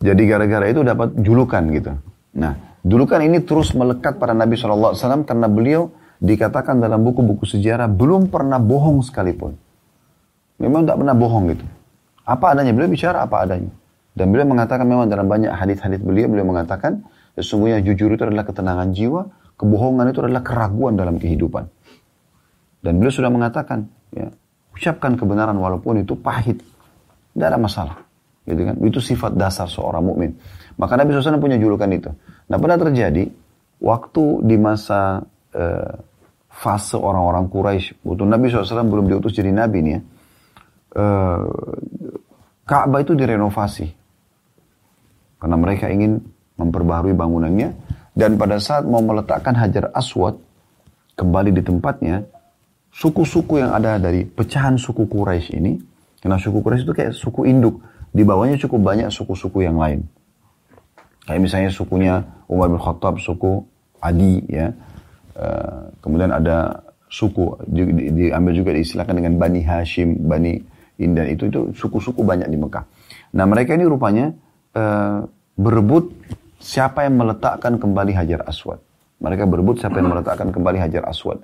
[0.00, 1.92] Jadi gara-gara itu dapat julukan gitu.
[2.40, 4.96] Nah, julukan ini terus melekat pada Nabi SAW
[5.28, 9.56] karena beliau dikatakan dalam buku-buku sejarah belum pernah bohong sekalipun.
[10.60, 11.64] Memang tidak pernah bohong gitu.
[12.24, 13.72] Apa adanya, beliau bicara apa adanya.
[14.16, 17.04] Dan beliau mengatakan memang dalam banyak hadis-hadis beliau, beliau mengatakan
[17.38, 19.22] Sesungguhnya jujur itu adalah ketenangan jiwa,
[19.54, 21.64] kebohongan itu adalah keraguan dalam kehidupan.
[22.84, 24.28] Dan beliau sudah mengatakan, ya,
[24.74, 26.58] ucapkan kebenaran walaupun itu pahit.
[27.32, 27.96] Tidak ada masalah.
[28.50, 28.76] Gitu kan?
[28.82, 30.34] Itu sifat dasar seorang mukmin.
[30.76, 32.10] Maka Nabi SAW punya julukan itu.
[32.50, 33.30] Nah pernah terjadi,
[33.78, 35.22] waktu di masa
[35.54, 35.94] eh,
[36.50, 40.00] fase orang-orang Quraisy, waktu Nabi SAW belum diutus jadi Nabi nih ya,
[40.98, 41.48] eh,
[42.70, 43.86] Ka'bah itu direnovasi
[45.42, 46.22] Karena mereka ingin
[46.60, 47.72] memperbaharui bangunannya.
[48.12, 50.36] Dan pada saat mau meletakkan Hajar Aswad
[51.16, 52.20] kembali di tempatnya,
[52.92, 55.72] suku-suku yang ada dari pecahan suku Quraisy ini,
[56.20, 60.06] karena suku Quraisy itu kayak suku induk, di bawahnya cukup banyak suku-suku yang lain.
[61.26, 63.62] Kayak misalnya sukunya Umar bin Khattab, suku
[64.02, 64.74] Adi, ya.
[65.36, 70.58] Uh, kemudian ada suku di, di, diambil juga diistilahkan dengan Bani Hashim, Bani
[71.00, 72.84] Indan itu itu suku-suku banyak di Mekah.
[73.34, 74.34] Nah mereka ini rupanya
[74.76, 75.24] uh,
[75.56, 76.12] berebut
[76.60, 78.78] siapa yang meletakkan kembali Hajar Aswad.
[79.20, 81.40] Mereka berebut siapa yang meletakkan kembali Hajar Aswad.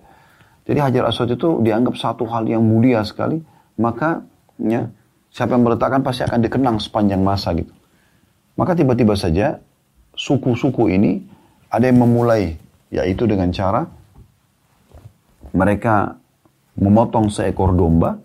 [0.64, 3.40] Jadi Hajar Aswad itu dianggap satu hal yang mulia sekali,
[3.78, 4.24] maka
[4.58, 4.88] ya,
[5.36, 7.68] siapa yang meletakkan pasti akan dikenang sepanjang masa gitu.
[8.56, 9.60] Maka tiba-tiba saja
[10.16, 11.20] suku-suku ini
[11.68, 12.56] ada yang memulai,
[12.88, 13.84] yaitu dengan cara
[15.52, 16.16] mereka
[16.80, 18.16] memotong seekor domba,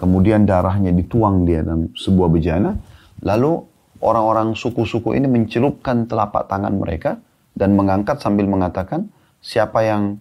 [0.00, 2.72] kemudian darahnya dituang di dalam sebuah bejana,
[3.20, 3.60] lalu
[4.00, 7.20] orang-orang suku-suku ini mencelupkan telapak tangan mereka
[7.52, 9.12] dan mengangkat sambil mengatakan,
[9.44, 10.16] siapa yang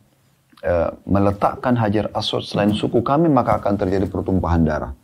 [0.65, 4.97] Eh, meletakkan hajar aswad selain suku kami maka akan terjadi pertumpahan darah.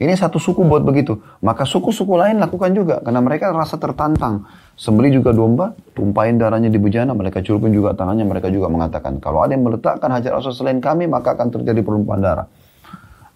[0.00, 1.20] Ini satu suku buat begitu.
[1.44, 2.98] Maka suku-suku lain lakukan juga.
[3.04, 4.48] Karena mereka rasa tertantang.
[4.74, 7.12] Sembeli juga domba, tumpahin darahnya di bejana.
[7.14, 8.26] Mereka curupin juga tangannya.
[8.26, 12.20] Mereka juga mengatakan, kalau ada yang meletakkan hajar aswad selain kami, maka akan terjadi pertumpahan
[12.24, 12.46] darah.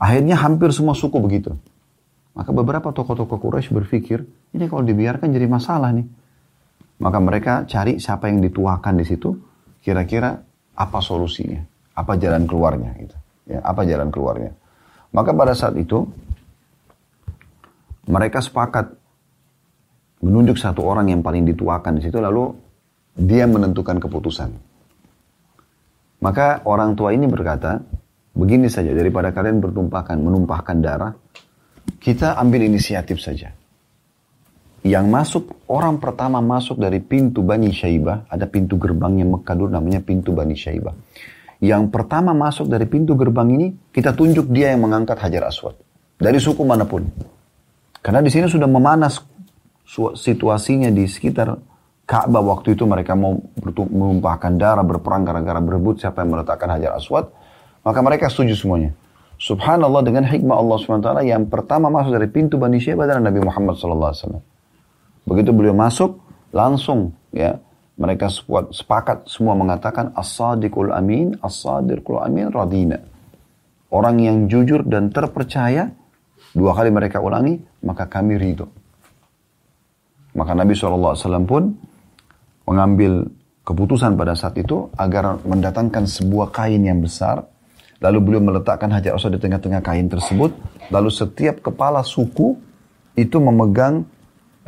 [0.01, 1.55] Akhirnya hampir semua suku begitu.
[2.37, 4.21] Maka beberapa tokoh-tokoh Quraisy berpikir,
[4.53, 6.05] ini kalau dibiarkan jadi masalah nih.
[7.01, 9.33] Maka mereka cari siapa yang dituakan di situ.
[9.81, 10.37] Kira-kira
[10.77, 11.63] apa solusinya,
[11.97, 13.17] apa jalan keluarnya gitu.
[13.47, 14.53] Ya, apa jalan keluarnya.
[15.15, 16.05] Maka pada saat itu
[18.07, 18.95] mereka sepakat
[20.23, 22.55] menunjuk satu orang yang paling dituakan di situ lalu
[23.17, 24.51] dia menentukan keputusan.
[26.21, 27.81] Maka orang tua ini berkata,
[28.33, 31.13] begini saja daripada kalian bertumpahkan, menumpahkan darah,
[32.01, 33.53] kita ambil inisiatif saja.
[34.87, 39.99] Yang masuk, orang pertama masuk dari pintu Bani Syaibah, ada pintu gerbangnya Mekah dulu namanya
[39.99, 40.95] pintu Bani Syaibah.
[41.59, 45.75] Yang pertama masuk dari pintu gerbang ini, kita tunjuk dia yang mengangkat Hajar Aswad.
[46.17, 47.03] Dari suku mana pun.
[48.07, 49.19] Karena di sini sudah memanas
[50.15, 51.59] situasinya di sekitar
[52.07, 53.35] Ka'bah waktu itu mereka mau
[53.67, 57.27] menumpahkan darah, berperang gara-gara berebut siapa yang meletakkan Hajar Aswad.
[57.83, 58.95] Maka mereka setuju semuanya.
[59.43, 63.75] Subhanallah dengan hikmah Allah SWT yang pertama masuk dari pintu Bani Syaibah adalah Nabi Muhammad
[63.75, 64.39] SAW.
[65.27, 66.23] Begitu beliau masuk,
[66.55, 67.59] langsung ya
[67.99, 68.31] mereka
[68.71, 73.03] sepakat semua mengatakan as-sadiqul amin, as-sadiqul amin radina.
[73.91, 75.91] Orang yang jujur dan terpercaya,
[76.57, 78.65] dua kali mereka ulangi, maka kami ridho.
[80.33, 81.77] Maka Nabi SAW pun
[82.65, 83.29] mengambil
[83.69, 87.45] keputusan pada saat itu agar mendatangkan sebuah kain yang besar.
[88.01, 90.53] Lalu beliau meletakkan hajar aswad di tengah-tengah kain tersebut.
[90.93, 92.57] Lalu setiap kepala suku
[93.17, 94.05] itu memegang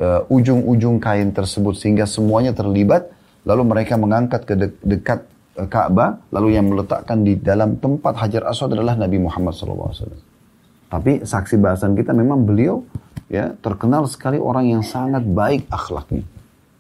[0.01, 3.13] uh, ujung-ujung kain tersebut sehingga semuanya terlibat
[3.45, 5.29] lalu mereka mengangkat ke de dekat
[5.61, 10.28] uh, Ka'bah lalu yang meletakkan di dalam tempat Hajar Aswad adalah Nabi Muhammad SAW.
[10.89, 12.81] Tapi saksi bahasan kita memang beliau
[13.29, 16.25] ya terkenal sekali orang yang sangat baik akhlaknya.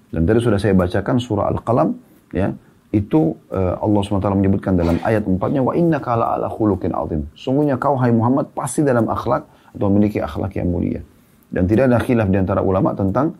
[0.08, 1.92] Dan tadi sudah saya bacakan surah Al-Qalam
[2.32, 2.48] ya
[2.88, 7.28] itu uh, Allah SWT menyebutkan dalam ayat empatnya wa inna kala ala khuluqin azim.
[7.36, 9.44] Sungguhnya kau hai Muhammad pasti dalam akhlak
[9.76, 11.04] atau memiliki akhlak yang mulia.
[11.52, 13.36] Dan tidak ada khilaf di antara ulama tentang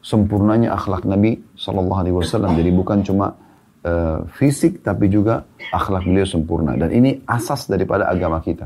[0.00, 2.56] sempurnanya akhlak Nabi Shallallahu Alaihi Wasallam.
[2.56, 3.36] Jadi bukan cuma
[3.84, 6.72] uh, fisik, tapi juga akhlak beliau sempurna.
[6.80, 8.64] Dan ini asas daripada agama kita.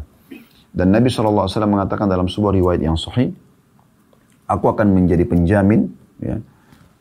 [0.74, 3.30] Dan Nabi Wasallam mengatakan dalam sebuah riwayat yang sahih,
[4.50, 5.86] aku akan menjadi penjamin
[6.18, 6.42] ya,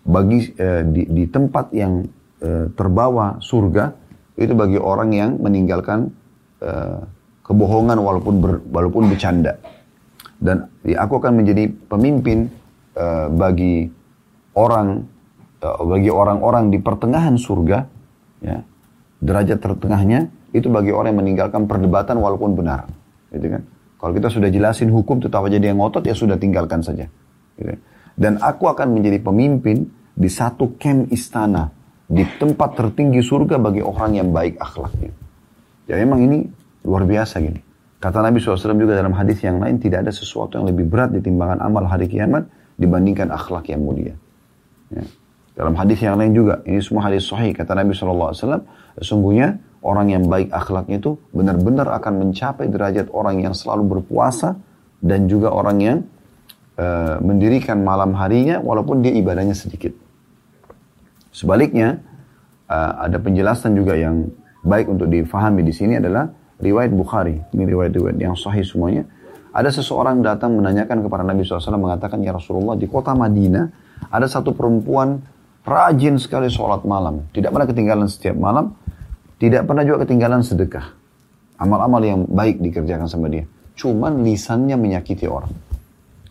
[0.05, 2.05] bagi uh, di, di tempat yang
[2.45, 3.97] uh, terbawa surga
[4.37, 6.13] itu bagi orang yang meninggalkan
[6.61, 7.01] uh,
[7.41, 9.57] kebohongan walaupun ber, walaupun bercanda.
[10.37, 12.53] Dan ya, aku akan menjadi pemimpin
[12.93, 13.89] uh, bagi
[14.53, 15.01] orang
[15.65, 17.89] uh, bagi orang-orang di pertengahan surga
[18.43, 18.61] ya
[19.23, 22.85] derajat tertengahnya itu bagi orang yang meninggalkan perdebatan walaupun benar
[23.33, 23.61] gitu kan
[23.97, 27.09] kalau kita sudah jelasin hukum tetap aja dia ngotot ya sudah tinggalkan saja
[27.57, 27.67] gitu.
[27.73, 27.79] Kan.
[28.15, 31.73] dan aku akan menjadi pemimpin di satu kem istana
[32.05, 35.09] di tempat tertinggi surga bagi orang yang baik akhlaknya
[35.89, 36.37] ya memang ini
[36.85, 40.67] luar biasa gini Kata Nabi SAW juga dalam hadis yang lain, tidak ada sesuatu yang
[40.67, 42.43] lebih berat di timbangan amal hari kiamat
[42.75, 44.11] dibandingkan akhlak yang mulia.
[44.91, 45.07] Ya.
[45.55, 48.35] Dalam hadis yang lain juga, ini semua hadis sahih, kata Nabi SAW,
[48.99, 54.55] sesungguhnya orang yang baik akhlaknya itu benar-benar akan mencapai derajat orang yang selalu berpuasa
[55.03, 55.97] dan juga orang yang
[56.79, 59.91] uh, mendirikan malam harinya walaupun dia ibadahnya sedikit.
[61.35, 61.99] Sebaliknya,
[62.71, 64.31] uh, ada penjelasan juga yang
[64.63, 66.31] baik untuk difahami di sini adalah
[66.63, 69.03] riwayat Bukhari, ini riwayat-riwayat yang sahih semuanya.
[69.53, 74.57] Ada seseorang datang menanyakan kepada Nabi SAW mengatakan, Ya Rasulullah, di kota Madinah Ada satu
[74.57, 75.21] perempuan
[75.63, 77.23] rajin sekali sholat malam.
[77.31, 78.75] Tidak pernah ketinggalan setiap malam.
[79.43, 80.95] Tidak pernah juga ketinggalan sedekah.
[81.59, 83.43] Amal-amal yang baik dikerjakan sama dia.
[83.75, 85.51] Cuman lisannya menyakiti orang.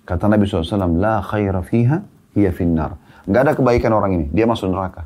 [0.08, 2.00] Kata Nabi SAW, La khaira fiha
[2.32, 2.96] hiya finnar.
[3.28, 4.26] Gak ada kebaikan orang ini.
[4.32, 5.04] Dia masuk neraka.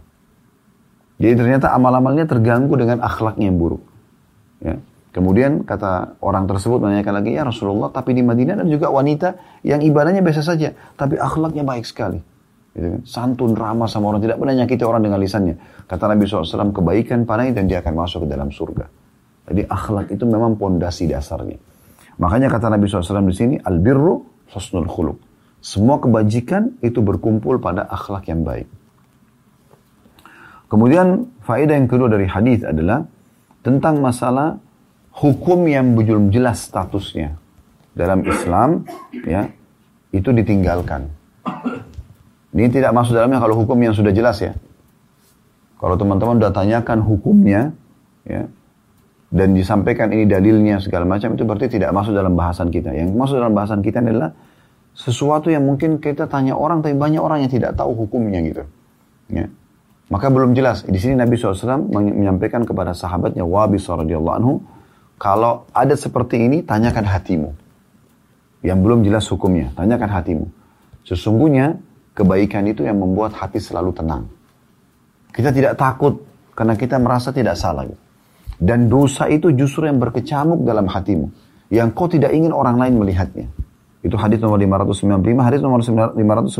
[1.18, 3.82] Jadi ternyata amal-amalnya terganggu dengan akhlaknya yang buruk.
[4.62, 4.78] Ya.
[5.10, 9.34] Kemudian kata orang tersebut menanyakan lagi, ya Rasulullah, tapi di Madinah ada juga wanita
[9.66, 12.20] yang ibadahnya biasa saja, tapi akhlaknya baik sekali.
[12.76, 13.00] Gitu kan?
[13.08, 15.56] Santun, ramah sama orang, tidak pernah nyakiti orang dengan lisannya.
[15.88, 18.84] Kata Nabi SAW, kebaikan panai dan dia akan masuk ke dalam surga.
[19.48, 21.56] Jadi akhlak itu memang pondasi dasarnya.
[22.20, 24.20] Makanya kata Nabi SAW di sini, albirru
[24.52, 25.16] husnul khuluk.
[25.64, 28.68] Semua kebajikan itu berkumpul pada akhlak yang baik.
[30.66, 33.06] Kemudian faedah yang kedua dari hadis adalah
[33.62, 34.58] tentang masalah
[35.14, 37.38] hukum yang belum jelas statusnya
[37.94, 38.82] dalam Islam
[39.24, 39.46] ya
[40.10, 41.06] itu ditinggalkan.
[42.56, 44.56] Ini tidak masuk dalamnya kalau hukum yang sudah jelas ya.
[45.76, 47.76] Kalau teman-teman sudah tanyakan hukumnya
[48.24, 48.48] ya
[49.28, 52.96] dan disampaikan ini dalilnya segala macam itu berarti tidak masuk dalam bahasan kita.
[52.96, 54.32] Yang masuk dalam bahasan kita adalah
[54.96, 58.64] sesuatu yang mungkin kita tanya orang tapi banyak orang yang tidak tahu hukumnya gitu.
[59.28, 59.52] Ya.
[60.08, 60.86] Maka belum jelas.
[60.86, 64.54] Di sini Nabi SAW menyampaikan kepada sahabatnya Wabis radhiyallahu anhu
[65.16, 67.50] kalau ada seperti ini, tanyakan hatimu.
[68.60, 70.46] Yang belum jelas hukumnya, tanyakan hatimu.
[71.08, 71.80] Sesungguhnya
[72.16, 74.24] kebaikan itu yang membuat hati selalu tenang.
[75.36, 76.24] Kita tidak takut
[76.56, 77.84] karena kita merasa tidak salah.
[78.56, 81.28] Dan dosa itu justru yang berkecamuk dalam hatimu.
[81.68, 83.52] Yang kau tidak ingin orang lain melihatnya.
[84.00, 85.44] Itu hadis nomor 595.
[85.44, 86.56] Hadis nomor 596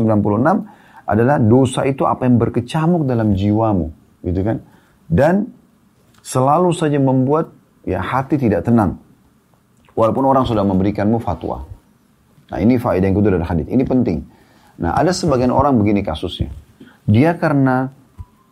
[1.09, 3.89] adalah dosa itu apa yang berkecamuk dalam jiwamu.
[4.21, 4.61] Gitu kan?
[5.09, 5.49] Dan
[6.21, 7.49] selalu saja membuat
[7.81, 9.01] ya hati tidak tenang.
[9.97, 11.65] Walaupun orang sudah memberikanmu fatwa.
[12.53, 13.65] Nah ini faedah yang kedua dari hadis.
[13.65, 14.36] Ini penting.
[14.77, 16.49] Nah ada sebagian orang begini kasusnya.
[17.07, 17.89] Dia karena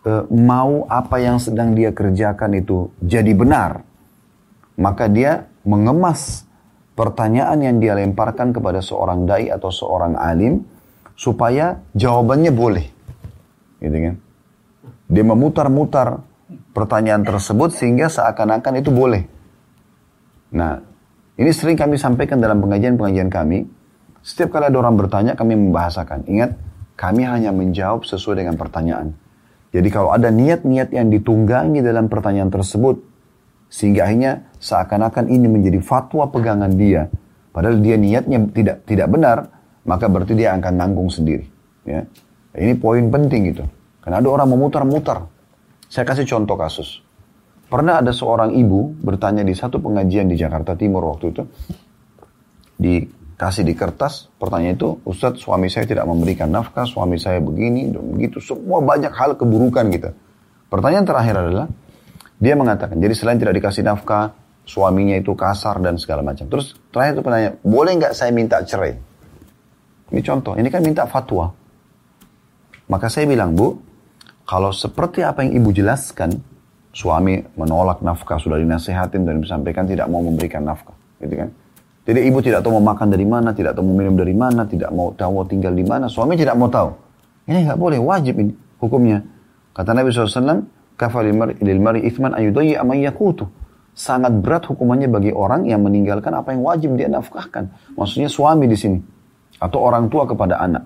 [0.02, 3.82] e, mau apa yang sedang dia kerjakan itu jadi benar.
[4.76, 6.44] Maka dia mengemas
[6.96, 10.64] pertanyaan yang dia lemparkan kepada seorang dai atau seorang alim
[11.16, 12.86] supaya jawabannya boleh.
[13.80, 14.16] Gitu kan?
[15.06, 16.24] Dia memutar-mutar
[16.76, 19.24] pertanyaan tersebut sehingga seakan-akan itu boleh.
[20.56, 20.80] Nah,
[21.36, 23.68] ini sering kami sampaikan dalam pengajian-pengajian kami.
[24.26, 26.26] Setiap kali ada orang bertanya, kami membahasakan.
[26.26, 26.58] Ingat,
[26.98, 29.14] kami hanya menjawab sesuai dengan pertanyaan.
[29.70, 33.06] Jadi kalau ada niat-niat yang ditunggangi dalam pertanyaan tersebut,
[33.70, 37.06] sehingga akhirnya seakan-akan ini menjadi fatwa pegangan dia,
[37.54, 39.46] padahal dia niatnya tidak tidak benar,
[39.86, 41.46] maka berarti dia akan nanggung sendiri.
[41.86, 42.10] Ya.
[42.58, 43.62] Ini poin penting itu.
[44.02, 45.30] Karena ada orang memutar-mutar.
[45.86, 47.04] Saya kasih contoh kasus.
[47.70, 51.44] Pernah ada seorang ibu bertanya di satu pengajian di Jakarta Timur waktu itu.
[53.36, 58.16] Dikasih di kertas, pertanyaan itu, Ustadz suami saya tidak memberikan nafkah, suami saya begini, dan
[58.16, 58.40] begitu.
[58.40, 60.16] Semua banyak hal keburukan gitu.
[60.72, 61.68] Pertanyaan terakhir adalah,
[62.40, 64.32] dia mengatakan, jadi selain tidak dikasih nafkah,
[64.64, 66.48] suaminya itu kasar dan segala macam.
[66.48, 68.96] Terus terakhir itu pertanyaan, boleh nggak saya minta cerai?
[70.16, 71.52] Ini contoh, ini kan minta fatwa.
[72.88, 73.76] Maka saya bilang, Bu,
[74.48, 76.40] kalau seperti apa yang ibu jelaskan,
[76.96, 80.96] suami menolak nafkah, sudah dinasehatin dan disampaikan tidak mau memberikan nafkah.
[81.20, 81.52] Gitu kan?
[82.06, 84.94] Jadi ibu tidak tahu mau makan dari mana, tidak tahu mau minum dari mana, tidak
[84.94, 86.94] mau tahu tinggal di mana, suami tidak mau tahu.
[87.50, 89.26] Ini nggak boleh, wajib ini hukumnya.
[89.74, 91.26] Kata Nabi SAW, kafal
[91.60, 93.50] lil mari ithman ayudayi yakutu.
[93.96, 97.72] Sangat berat hukumannya bagi orang yang meninggalkan apa yang wajib dia nafkahkan.
[97.96, 99.00] Maksudnya suami di sini.
[99.56, 100.84] Atau orang tua kepada anak.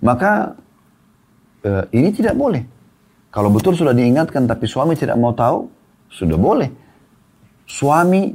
[0.00, 0.56] Maka
[1.60, 2.64] e, ini tidak boleh.
[3.28, 5.68] Kalau betul sudah diingatkan tapi suami tidak mau tahu,
[6.08, 6.72] sudah boleh.
[7.68, 8.32] Suami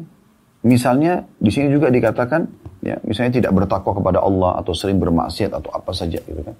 [0.65, 2.49] misalnya di sini juga dikatakan
[2.81, 6.57] ya misalnya tidak bertakwa kepada Allah atau sering bermaksiat atau apa saja gitu kan.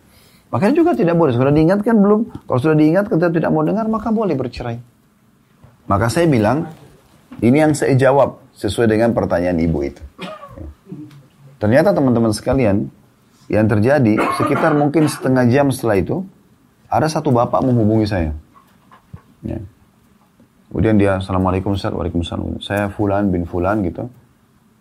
[0.53, 1.33] Makanya juga tidak boleh.
[1.33, 2.45] Sudah diingatkan belum?
[2.45, 4.77] Kalau sudah diingatkan tetap tidak mau dengar maka boleh bercerai.
[5.89, 6.69] Maka saya bilang
[7.41, 10.01] ini yang saya jawab sesuai dengan pertanyaan ibu itu.
[11.57, 12.87] Ternyata teman-teman sekalian
[13.49, 16.25] yang terjadi sekitar mungkin setengah jam setelah itu
[16.89, 18.31] ada satu bapak menghubungi saya.
[19.41, 19.61] Ya.
[20.75, 22.59] Kemudian dia, Assalamualaikum Ustaz, Waalaikumsalam.
[22.59, 24.11] Saya Fulan bin Fulan gitu.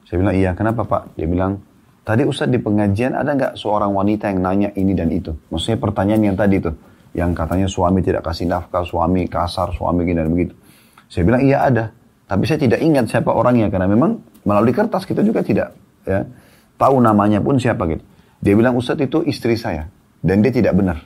[0.02, 1.14] Saya bilang, iya kenapa Pak?
[1.14, 1.62] Dia bilang,
[2.02, 5.30] tadi Ustaz di pengajian ada nggak seorang wanita yang nanya ini dan itu?
[5.54, 6.74] Maksudnya pertanyaan yang tadi itu.
[7.14, 10.58] Yang katanya suami tidak kasih nafkah, suami kasar, suami gini dan begitu.
[11.06, 11.94] Saya bilang, iya ada.
[12.26, 13.70] Tapi saya tidak ingat siapa orangnya.
[13.70, 16.26] Karena memang melalui kertas kita juga tidak ya
[16.74, 18.02] tahu namanya pun siapa gitu.
[18.42, 19.86] Dia bilang, Ustaz itu istri saya.
[20.18, 20.98] Dan dia tidak benar.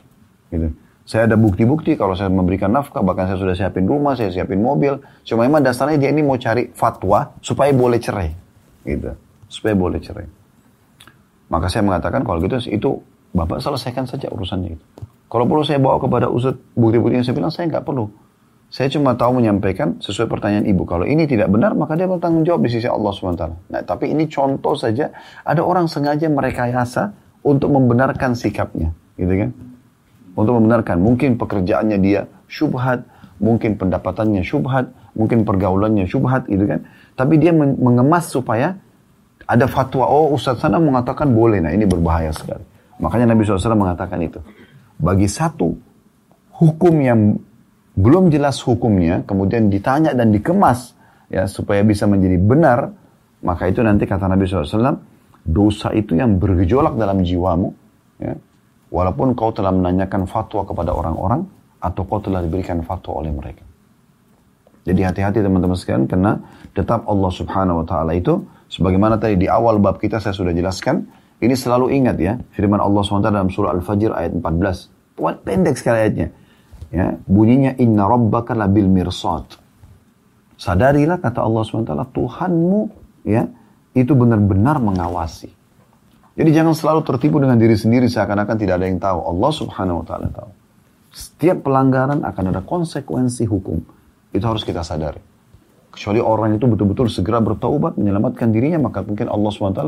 [0.48, 0.72] Gitu.
[1.08, 5.00] Saya ada bukti-bukti kalau saya memberikan nafkah, bahkan saya sudah siapin rumah, saya siapin mobil.
[5.24, 8.28] Cuma memang dasarnya dia ini mau cari fatwa supaya boleh cerai.
[8.84, 9.16] Gitu.
[9.48, 10.28] Supaya boleh cerai.
[11.48, 13.00] Maka saya mengatakan kalau gitu itu
[13.32, 14.84] Bapak selesaikan saja urusannya itu.
[15.32, 18.08] Kalau perlu saya bawa kepada Ustaz bukti-bukti yang saya bilang, saya nggak perlu.
[18.68, 20.84] Saya cuma tahu menyampaikan sesuai pertanyaan ibu.
[20.84, 23.72] Kalau ini tidak benar, maka dia bertanggung jawab di sisi Allah SWT.
[23.72, 25.08] Nah, tapi ini contoh saja,
[25.40, 27.16] ada orang sengaja merekayasa
[27.48, 28.92] untuk membenarkan sikapnya.
[29.16, 29.67] Gitu kan?
[30.38, 31.02] Untuk membenarkan.
[31.02, 33.02] Mungkin pekerjaannya dia syubhat,
[33.42, 34.86] mungkin pendapatannya syubhat,
[35.18, 36.86] mungkin pergaulannya syubhat, gitu kan?
[37.18, 38.78] Tapi dia mengemas supaya
[39.48, 41.58] ada fatwa, oh Ustaz sana mengatakan boleh.
[41.58, 42.62] Nah, ini berbahaya sekali.
[43.02, 44.38] Makanya Nabi SAW mengatakan itu.
[44.98, 45.74] Bagi satu
[46.54, 47.34] hukum yang
[47.98, 50.94] belum jelas hukumnya, kemudian ditanya dan dikemas
[51.26, 52.94] ya supaya bisa menjadi benar,
[53.42, 55.02] maka itu nanti kata Nabi SAW,
[55.42, 57.70] dosa itu yang bergejolak dalam jiwamu,
[58.22, 58.34] ya,
[58.88, 61.44] walaupun kau telah menanyakan fatwa kepada orang-orang
[61.78, 63.64] atau kau telah diberikan fatwa oleh mereka.
[64.88, 66.40] Jadi hati-hati teman-teman sekalian karena
[66.72, 68.40] tetap Allah Subhanahu wa taala itu
[68.72, 71.04] sebagaimana tadi di awal bab kita saya sudah jelaskan,
[71.44, 75.20] ini selalu ingat ya firman Allah SWT dalam surah Al-Fajr ayat 14.
[75.44, 76.28] Pendek sekali ayatnya
[76.88, 79.44] ya bunyinya inna rabbaka labil mirsad
[80.56, 82.80] sadarilah kata Allah SWT Tuhanmu
[83.28, 83.44] ya
[83.92, 85.52] itu benar-benar mengawasi
[86.38, 90.04] jadi jangan selalu tertipu dengan diri sendiri seakan-akan tidak ada yang tahu Allah Subhanahu wa
[90.06, 90.50] taala tahu
[91.10, 93.82] setiap pelanggaran akan ada konsekuensi hukum
[94.30, 95.18] itu harus kita sadari
[95.90, 99.82] kecuali orang itu betul-betul segera bertaubat menyelamatkan dirinya maka mungkin Allah SWT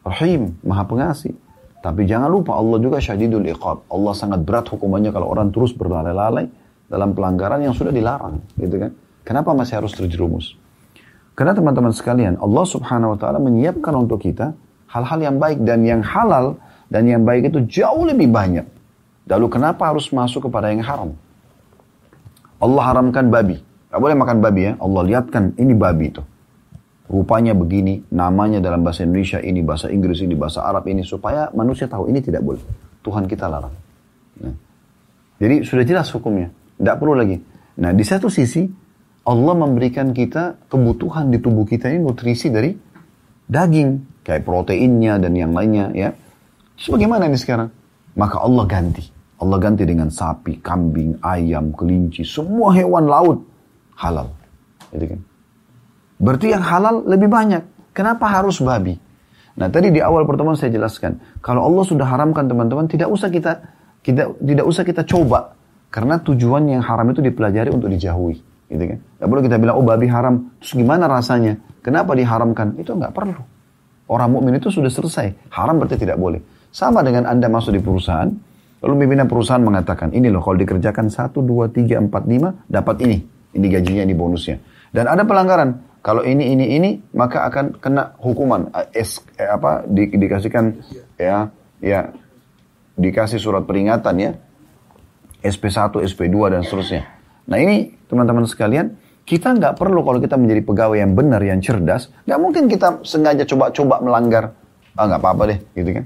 [0.00, 1.36] Rahim, Maha Pengasih
[1.80, 3.88] tapi jangan lupa Allah juga syadidul iqab.
[3.88, 6.44] Allah sangat berat hukumannya kalau orang terus berlalai-lalai
[6.92, 8.92] dalam pelanggaran yang sudah dilarang, gitu kan?
[9.24, 10.60] Kenapa masih harus terjerumus?
[11.32, 14.52] Karena teman-teman sekalian, Allah Subhanahu wa taala menyiapkan untuk kita
[14.90, 16.58] hal-hal yang baik dan yang halal
[16.90, 18.66] dan yang baik itu jauh lebih banyak.
[19.30, 21.14] Lalu kenapa harus masuk kepada yang haram?
[22.58, 23.62] Allah haramkan babi.
[23.90, 24.72] Gak boleh makan babi ya.
[24.82, 26.22] Allah lihatkan ini babi itu
[27.10, 31.90] rupanya begini, namanya dalam bahasa Indonesia ini, bahasa Inggris ini, bahasa Arab ini, supaya manusia
[31.90, 32.62] tahu ini tidak boleh.
[33.02, 33.74] Tuhan kita larang.
[34.38, 34.54] Nah.
[35.42, 37.42] Jadi sudah jelas hukumnya, tidak perlu lagi.
[37.82, 38.62] Nah di satu sisi
[39.26, 42.70] Allah memberikan kita kebutuhan di tubuh kita ini nutrisi dari
[43.50, 43.90] daging,
[44.30, 46.14] kayak proteinnya dan yang lainnya ya.
[46.78, 47.66] Sebagaimana ini sekarang?
[48.14, 49.02] Maka Allah ganti.
[49.42, 53.42] Allah ganti dengan sapi, kambing, ayam, kelinci, semua hewan laut
[53.98, 54.30] halal.
[54.94, 55.20] Gitu kan?
[56.22, 57.64] Berarti yang halal lebih banyak.
[57.90, 58.94] Kenapa harus babi?
[59.58, 63.58] Nah tadi di awal pertemuan saya jelaskan, kalau Allah sudah haramkan teman-teman, tidak usah kita
[64.00, 65.58] kita tidak usah kita coba
[65.90, 68.38] karena tujuan yang haram itu dipelajari untuk dijauhi,
[68.70, 68.98] gitu kan?
[69.18, 71.58] Gak boleh kita bilang oh babi haram, terus gimana rasanya?
[71.82, 72.78] Kenapa diharamkan?
[72.78, 73.42] Itu nggak perlu.
[74.10, 75.54] Orang mukmin itu sudah selesai.
[75.54, 76.42] Haram berarti tidak boleh.
[76.74, 78.26] Sama dengan anda masuk di perusahaan,
[78.82, 83.22] lalu pimpinan perusahaan mengatakan ini loh kalau dikerjakan satu dua tiga empat lima dapat ini,
[83.54, 84.58] ini gajinya, ini bonusnya.
[84.90, 90.08] Dan ada pelanggaran, kalau ini ini ini maka akan kena hukuman es eh, apa di,
[90.08, 90.80] dikasihkan
[91.20, 92.08] ya ya
[92.96, 94.30] dikasih surat peringatan ya
[95.44, 97.04] SP1 SP2 dan seterusnya
[97.44, 98.96] nah ini teman-teman sekalian
[99.30, 103.46] kita nggak perlu kalau kita menjadi pegawai yang benar yang cerdas nggak mungkin kita sengaja
[103.46, 104.44] coba-coba melanggar
[104.98, 106.04] ah nggak apa-apa deh gitu kan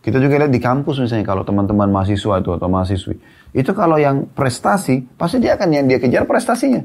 [0.00, 3.20] kita juga lihat di kampus misalnya kalau teman-teman mahasiswa itu atau mahasiswi
[3.52, 6.80] itu kalau yang prestasi pasti dia akan yang dia kejar prestasinya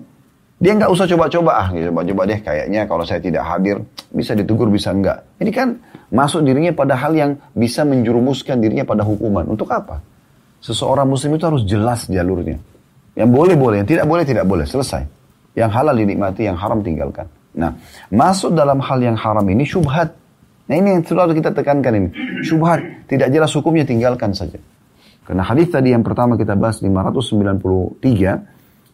[0.60, 3.80] dia nggak usah coba-coba, ah coba-coba deh kayaknya kalau saya tidak hadir
[4.12, 5.24] bisa ditegur bisa enggak.
[5.40, 5.80] Ini kan
[6.12, 9.48] masuk dirinya pada hal yang bisa menjurumuskan dirinya pada hukuman.
[9.48, 10.04] Untuk apa?
[10.60, 12.60] Seseorang muslim itu harus jelas jalurnya.
[13.16, 15.19] Yang boleh boleh, yang tidak boleh tidak boleh, selesai.
[15.60, 17.28] Yang halal dinikmati, yang haram tinggalkan.
[17.60, 17.76] Nah,
[18.08, 20.16] masuk dalam hal yang haram ini syubhat.
[20.70, 22.10] Nah ini yang selalu kita tekankan ini.
[22.46, 24.56] Syubhat, tidak jelas hukumnya tinggalkan saja.
[25.28, 28.00] Karena hadis tadi yang pertama kita bahas 593,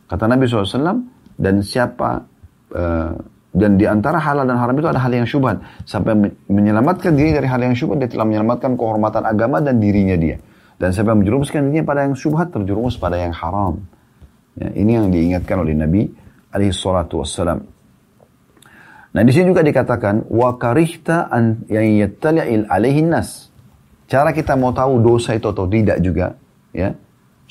[0.09, 1.03] kata Nabi SAW,
[1.35, 2.23] dan siapa
[2.71, 3.13] uh,
[3.55, 6.11] dan di antara halal dan haram itu ada hal yang syubhat sampai
[6.51, 10.35] menyelamatkan diri dari hal yang syubhat dia telah menyelamatkan kehormatan agama dan dirinya dia
[10.75, 13.79] dan sampai menjerumuskan dirinya pada yang syubhat terjerumus pada yang haram
[14.59, 16.03] ya, ini yang diingatkan oleh Nabi
[16.55, 17.59] alaihi salatu wassalam
[19.11, 23.51] nah di sini juga dikatakan wa karihta an yang yattali'il alaihi nas
[24.07, 26.39] cara kita mau tahu dosa itu atau tidak juga
[26.71, 26.95] ya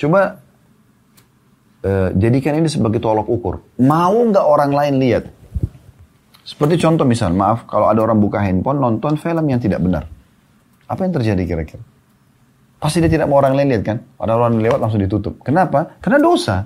[0.00, 0.44] coba
[1.84, 3.60] Eh, jadikan ini sebagai tolok ukur.
[3.84, 5.28] Mau nggak orang lain lihat?
[6.40, 10.08] Seperti contoh misal, maaf, kalau ada orang buka handphone, nonton film yang tidak benar.
[10.88, 11.84] Apa yang terjadi kira-kira?
[12.80, 13.96] Pasti dia tidak mau orang lain lihat kan?
[14.16, 15.44] Ada orang lewat langsung ditutup.
[15.44, 16.00] Kenapa?
[16.00, 16.64] Karena dosa.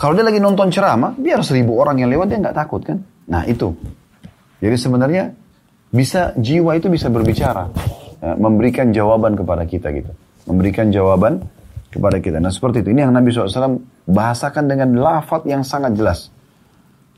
[0.00, 3.04] Kalau dia lagi nonton ceramah, biar seribu orang yang lewat dia nggak takut kan?
[3.28, 3.68] Nah itu.
[4.64, 5.28] Jadi sebenarnya
[5.92, 7.68] bisa jiwa itu bisa berbicara,
[8.24, 10.08] ya, memberikan jawaban kepada kita gitu,
[10.48, 11.44] memberikan jawaban
[11.92, 12.40] kepada kita.
[12.40, 12.96] Nah seperti itu.
[12.96, 13.76] Ini yang Nabi SAW
[14.08, 16.32] bahasakan dengan lafaz yang sangat jelas.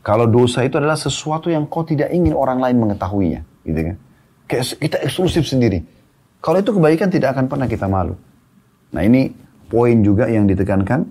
[0.02, 3.46] Kalau dosa itu adalah sesuatu yang kau tidak ingin orang lain mengetahuinya.
[3.62, 3.96] Gitu kan.
[4.82, 5.78] Kita eksklusif sendiri.
[6.42, 8.18] Kalau itu kebaikan tidak akan pernah kita malu.
[8.90, 9.30] Nah ini
[9.70, 11.06] poin juga yang ditekankan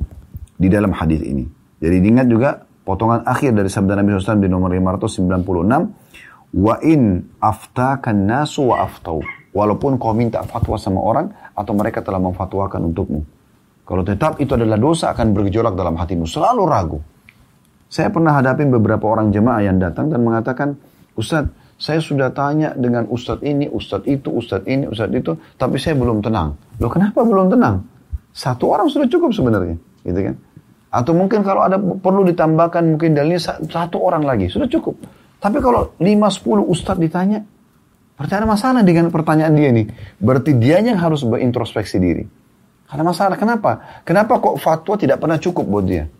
[0.59, 1.60] di dalam hadis ini.
[1.81, 6.53] Jadi diingat juga potongan akhir dari sabda Nabi SAW di nomor 596.
[6.61, 9.25] Wa in aftakan nasu wa aftau.
[9.51, 11.27] Walaupun kau minta fatwa sama orang
[11.57, 13.25] atau mereka telah memfatwakan untukmu.
[13.83, 16.23] Kalau tetap itu adalah dosa akan bergejolak dalam hatimu.
[16.23, 16.99] Selalu ragu.
[17.91, 20.79] Saya pernah hadapin beberapa orang jemaah yang datang dan mengatakan,
[21.19, 21.51] Ustadz,
[21.81, 26.21] saya sudah tanya dengan ustadz ini, ustadz itu, ustadz ini, ustadz itu, tapi saya belum
[26.21, 26.53] tenang.
[26.77, 27.81] Loh kenapa belum tenang?
[28.31, 29.75] Satu orang sudah cukup sebenarnya,
[30.05, 30.35] gitu kan?
[30.91, 34.99] Atau mungkin kalau ada perlu ditambahkan mungkin dalilnya satu orang lagi, sudah cukup.
[35.39, 37.39] Tapi kalau lima sepuluh ustadz ditanya,
[38.19, 39.87] berarti ada masalah dengan pertanyaan dia nih.
[40.19, 42.27] Berarti dia yang harus berintrospeksi diri.
[42.91, 44.03] Ada masalah, kenapa?
[44.03, 46.11] Kenapa kok fatwa tidak pernah cukup buat dia?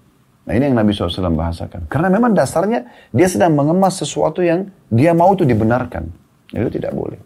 [0.48, 1.92] Nah ini yang Nabi SAW bahasakan.
[1.92, 6.08] Karena memang dasarnya dia sedang mengemas sesuatu yang dia mau itu dibenarkan.
[6.56, 7.20] Itu tidak boleh.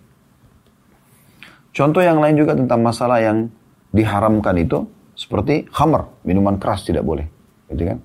[1.71, 3.53] Contoh yang lain juga tentang masalah yang
[3.93, 4.83] diharamkan itu
[5.13, 7.34] seperti khamar, minuman keras tidak boleh.
[7.71, 7.97] Gitu kan?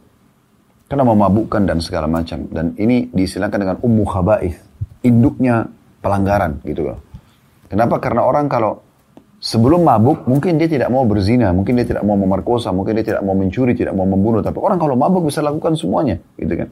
[0.90, 2.50] Karena memabukkan dan segala macam.
[2.50, 4.56] Dan ini diistilahkan dengan ummu khaba'ith.
[5.06, 5.64] Induknya
[6.02, 6.98] pelanggaran gitu loh.
[7.70, 8.02] Kenapa?
[8.02, 8.82] Karena orang kalau
[9.40, 13.24] Sebelum mabuk, mungkin dia tidak mau berzina, mungkin dia tidak mau memerkosa, mungkin dia tidak
[13.24, 14.44] mau mencuri, tidak mau membunuh.
[14.44, 16.68] Tapi orang kalau mabuk bisa lakukan semuanya, gitu kan.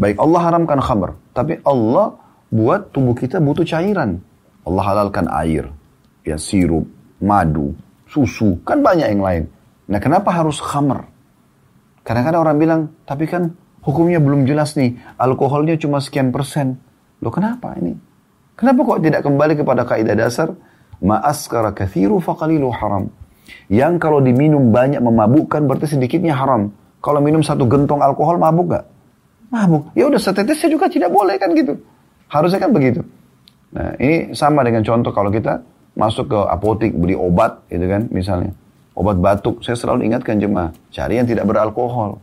[0.00, 2.16] Baik Allah haramkan khamr, tapi Allah
[2.48, 4.16] buat tubuh kita butuh cairan.
[4.64, 5.68] Allah halalkan air,
[6.24, 6.88] ya sirup,
[7.20, 7.76] madu,
[8.08, 9.44] susu, kan banyak yang lain.
[9.92, 11.04] Nah kenapa harus khamr?
[12.10, 13.54] Kadang-kadang orang bilang, tapi kan
[13.86, 16.82] hukumnya belum jelas nih, alkoholnya cuma sekian persen.
[17.22, 17.94] Loh kenapa ini?
[18.58, 20.50] Kenapa kok tidak kembali kepada kaidah dasar?
[20.98, 23.06] Ma'askara kathiru faqalilu haram.
[23.70, 26.74] Yang kalau diminum banyak memabukkan berarti sedikitnya haram.
[26.98, 28.90] Kalau minum satu gentong alkohol mabuk gak?
[29.54, 29.94] Mabuk.
[29.94, 31.78] Ya udah setetesnya juga tidak boleh kan gitu.
[32.26, 33.06] Harusnya kan begitu.
[33.70, 35.62] Nah ini sama dengan contoh kalau kita
[35.94, 38.50] masuk ke apotik beli obat gitu kan misalnya.
[39.00, 39.64] Obat batuk.
[39.64, 40.76] Saya selalu ingatkan jemaah.
[40.92, 42.20] Cari yang tidak beralkohol.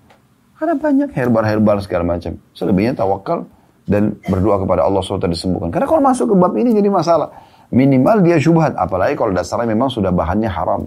[0.62, 2.38] Karena banyak herbal-herbal segala macam.
[2.54, 3.50] Selebihnya tawakal
[3.90, 5.74] dan berdoa kepada Allah SWT disembuhkan.
[5.74, 7.34] Karena kalau masuk ke bab ini jadi masalah.
[7.74, 10.86] Minimal dia syubhat, apalagi kalau dasarnya memang sudah bahannya haram.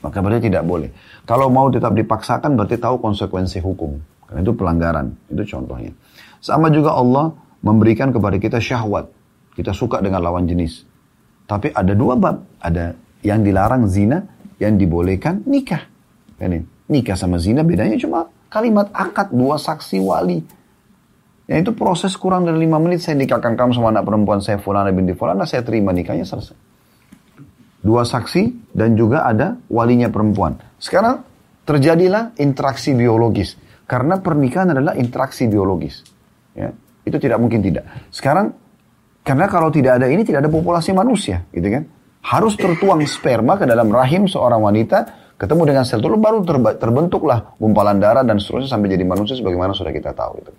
[0.00, 0.94] Maka berarti tidak boleh.
[1.26, 3.98] Kalau mau tetap dipaksakan berarti tahu konsekuensi hukum.
[4.26, 5.06] Karena itu pelanggaran.
[5.26, 5.90] Itu contohnya.
[6.38, 7.34] Sama juga Allah
[7.66, 9.10] memberikan kepada kita syahwat.
[9.58, 10.86] Kita suka dengan lawan jenis.
[11.50, 12.42] Tapi ada dua bab.
[12.58, 14.18] Ada yang dilarang zina,
[14.62, 15.82] yang dibolehkan nikah.
[16.38, 20.38] Kan nikah sama zina bedanya cuma kalimat akad dua saksi wali.
[21.50, 24.94] Ya itu proses kurang dari lima menit saya nikahkan kamu sama anak perempuan saya Fulana
[24.94, 26.54] binti Fulana, saya terima nikahnya selesai.
[27.82, 30.54] Dua saksi dan juga ada walinya perempuan.
[30.78, 31.26] Sekarang
[31.66, 33.58] terjadilah interaksi biologis.
[33.90, 36.06] Karena pernikahan adalah interaksi biologis.
[36.54, 36.70] Ya,
[37.02, 37.84] itu tidak mungkin tidak.
[38.14, 38.54] Sekarang
[39.26, 41.82] karena kalau tidak ada ini tidak ada populasi manusia, gitu kan?
[42.22, 46.46] Harus tertuang sperma ke dalam rahim seorang wanita, ketemu dengan sel telur baru
[46.78, 50.52] terbentuklah gumpalan darah dan seterusnya sampai jadi manusia sebagaimana sudah kita tahu itu.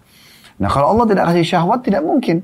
[0.60, 2.44] Nah kalau Allah tidak kasih syahwat tidak mungkin.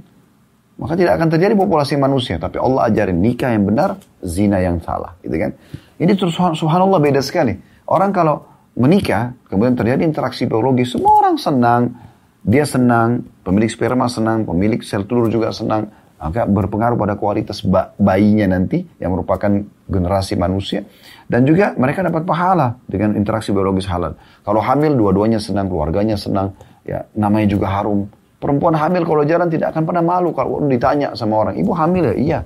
[0.80, 2.40] Maka tidak akan terjadi populasi manusia.
[2.40, 5.20] Tapi Allah ajarin nikah yang benar, zina yang salah.
[5.20, 5.52] Gitu kan?
[6.00, 7.52] Ini terus subhanallah beda sekali.
[7.84, 8.48] Orang kalau
[8.80, 12.00] menikah, kemudian terjadi interaksi biologi, semua orang senang.
[12.40, 15.92] Dia senang, pemilik sperma senang, pemilik sel telur juga senang.
[16.20, 17.64] Maka berpengaruh pada kualitas
[17.96, 20.84] bayinya nanti yang merupakan generasi manusia.
[21.32, 24.20] Dan juga mereka dapat pahala dengan interaksi biologis halal.
[24.44, 26.52] Kalau hamil, dua-duanya senang, keluarganya senang
[26.84, 28.12] ya namanya juga harum.
[28.40, 32.16] Perempuan hamil kalau jalan tidak akan pernah malu kalau ditanya sama orang, ibu hamil ya?
[32.16, 32.40] Iya.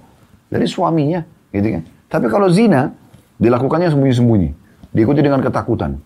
[0.54, 1.84] Dari suaminya, gitu kan.
[2.14, 2.94] Tapi kalau zina,
[3.42, 4.50] dilakukannya sembunyi-sembunyi.
[4.94, 5.98] Diikuti dengan ketakutan.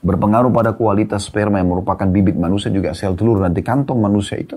[0.00, 4.56] Berpengaruh pada kualitas sperma yang merupakan bibit manusia juga sel telur nanti kantong manusia itu.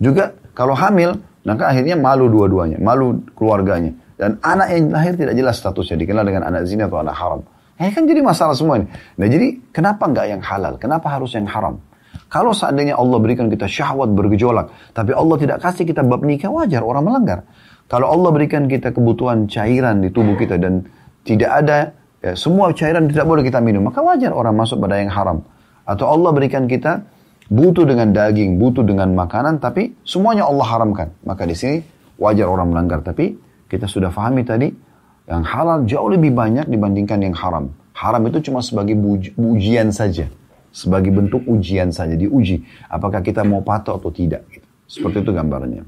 [0.00, 2.78] Juga kalau hamil, maka akhirnya malu dua-duanya.
[2.78, 3.92] Malu keluarganya.
[4.14, 5.98] Dan anak yang lahir tidak jelas statusnya.
[5.98, 7.40] Dikenal dengan anak zina atau anak haram.
[7.82, 8.86] Eh kan jadi masalah semua ini.
[9.18, 10.78] Nah jadi kenapa nggak yang halal?
[10.78, 11.82] Kenapa harus yang haram?
[12.30, 16.80] Kalau seandainya Allah berikan kita syahwat bergejolak, tapi Allah tidak kasih kita bab nikah, wajar
[16.80, 17.44] orang melanggar.
[17.92, 20.86] Kalau Allah berikan kita kebutuhan cairan di tubuh kita dan
[21.28, 21.92] tidak ada
[22.24, 25.44] ya, semua cairan tidak boleh kita minum, maka wajar orang masuk pada yang haram.
[25.84, 27.04] Atau Allah berikan kita
[27.52, 31.12] butuh dengan daging, butuh dengan makanan, tapi semuanya Allah haramkan.
[31.28, 31.76] Maka di sini
[32.16, 33.04] wajar orang melanggar.
[33.04, 33.36] Tapi
[33.68, 34.72] kita sudah fahami tadi,
[35.28, 37.68] yang halal jauh lebih banyak dibandingkan yang haram.
[37.92, 38.96] Haram itu cuma sebagai
[39.36, 40.32] ujian saja
[40.72, 44.64] sebagai bentuk ujian saja diuji apakah kita mau patuh atau tidak gitu.
[44.88, 45.84] seperti itu gambarnya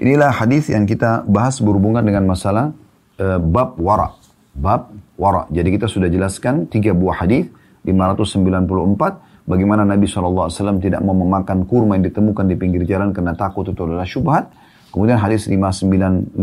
[0.00, 2.72] inilah hadis yang kita bahas berhubungan dengan masalah
[3.20, 4.16] uh, bab wara
[4.56, 7.52] bab wara jadi kita sudah jelaskan tiga buah hadis
[7.84, 13.66] 594 bagaimana Nabi SAW tidak mau memakan kurma yang ditemukan di pinggir jalan karena takut
[13.68, 14.50] itu adalah syubhat
[14.94, 16.36] kemudian hadis 595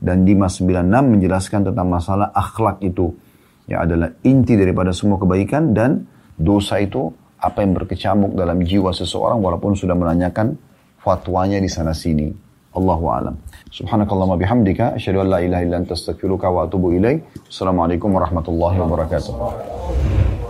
[0.00, 3.16] dan Dimas 96 menjelaskan tentang masalah akhlak itu
[3.66, 6.06] ya adalah inti daripada semua kebaikan dan
[6.36, 7.10] dosa itu
[7.40, 10.56] apa yang berkecamuk dalam jiwa seseorang walaupun sudah menanyakan
[11.00, 12.32] fatwanya di sana sini.
[12.76, 13.34] Allahu a'lam.
[13.72, 17.24] Subhanakallahumma bihamdika asyhadu an la ilaha illa anta wa atubu ilaik.
[17.48, 20.45] Assalamualaikum warahmatullahi wabarakatuh.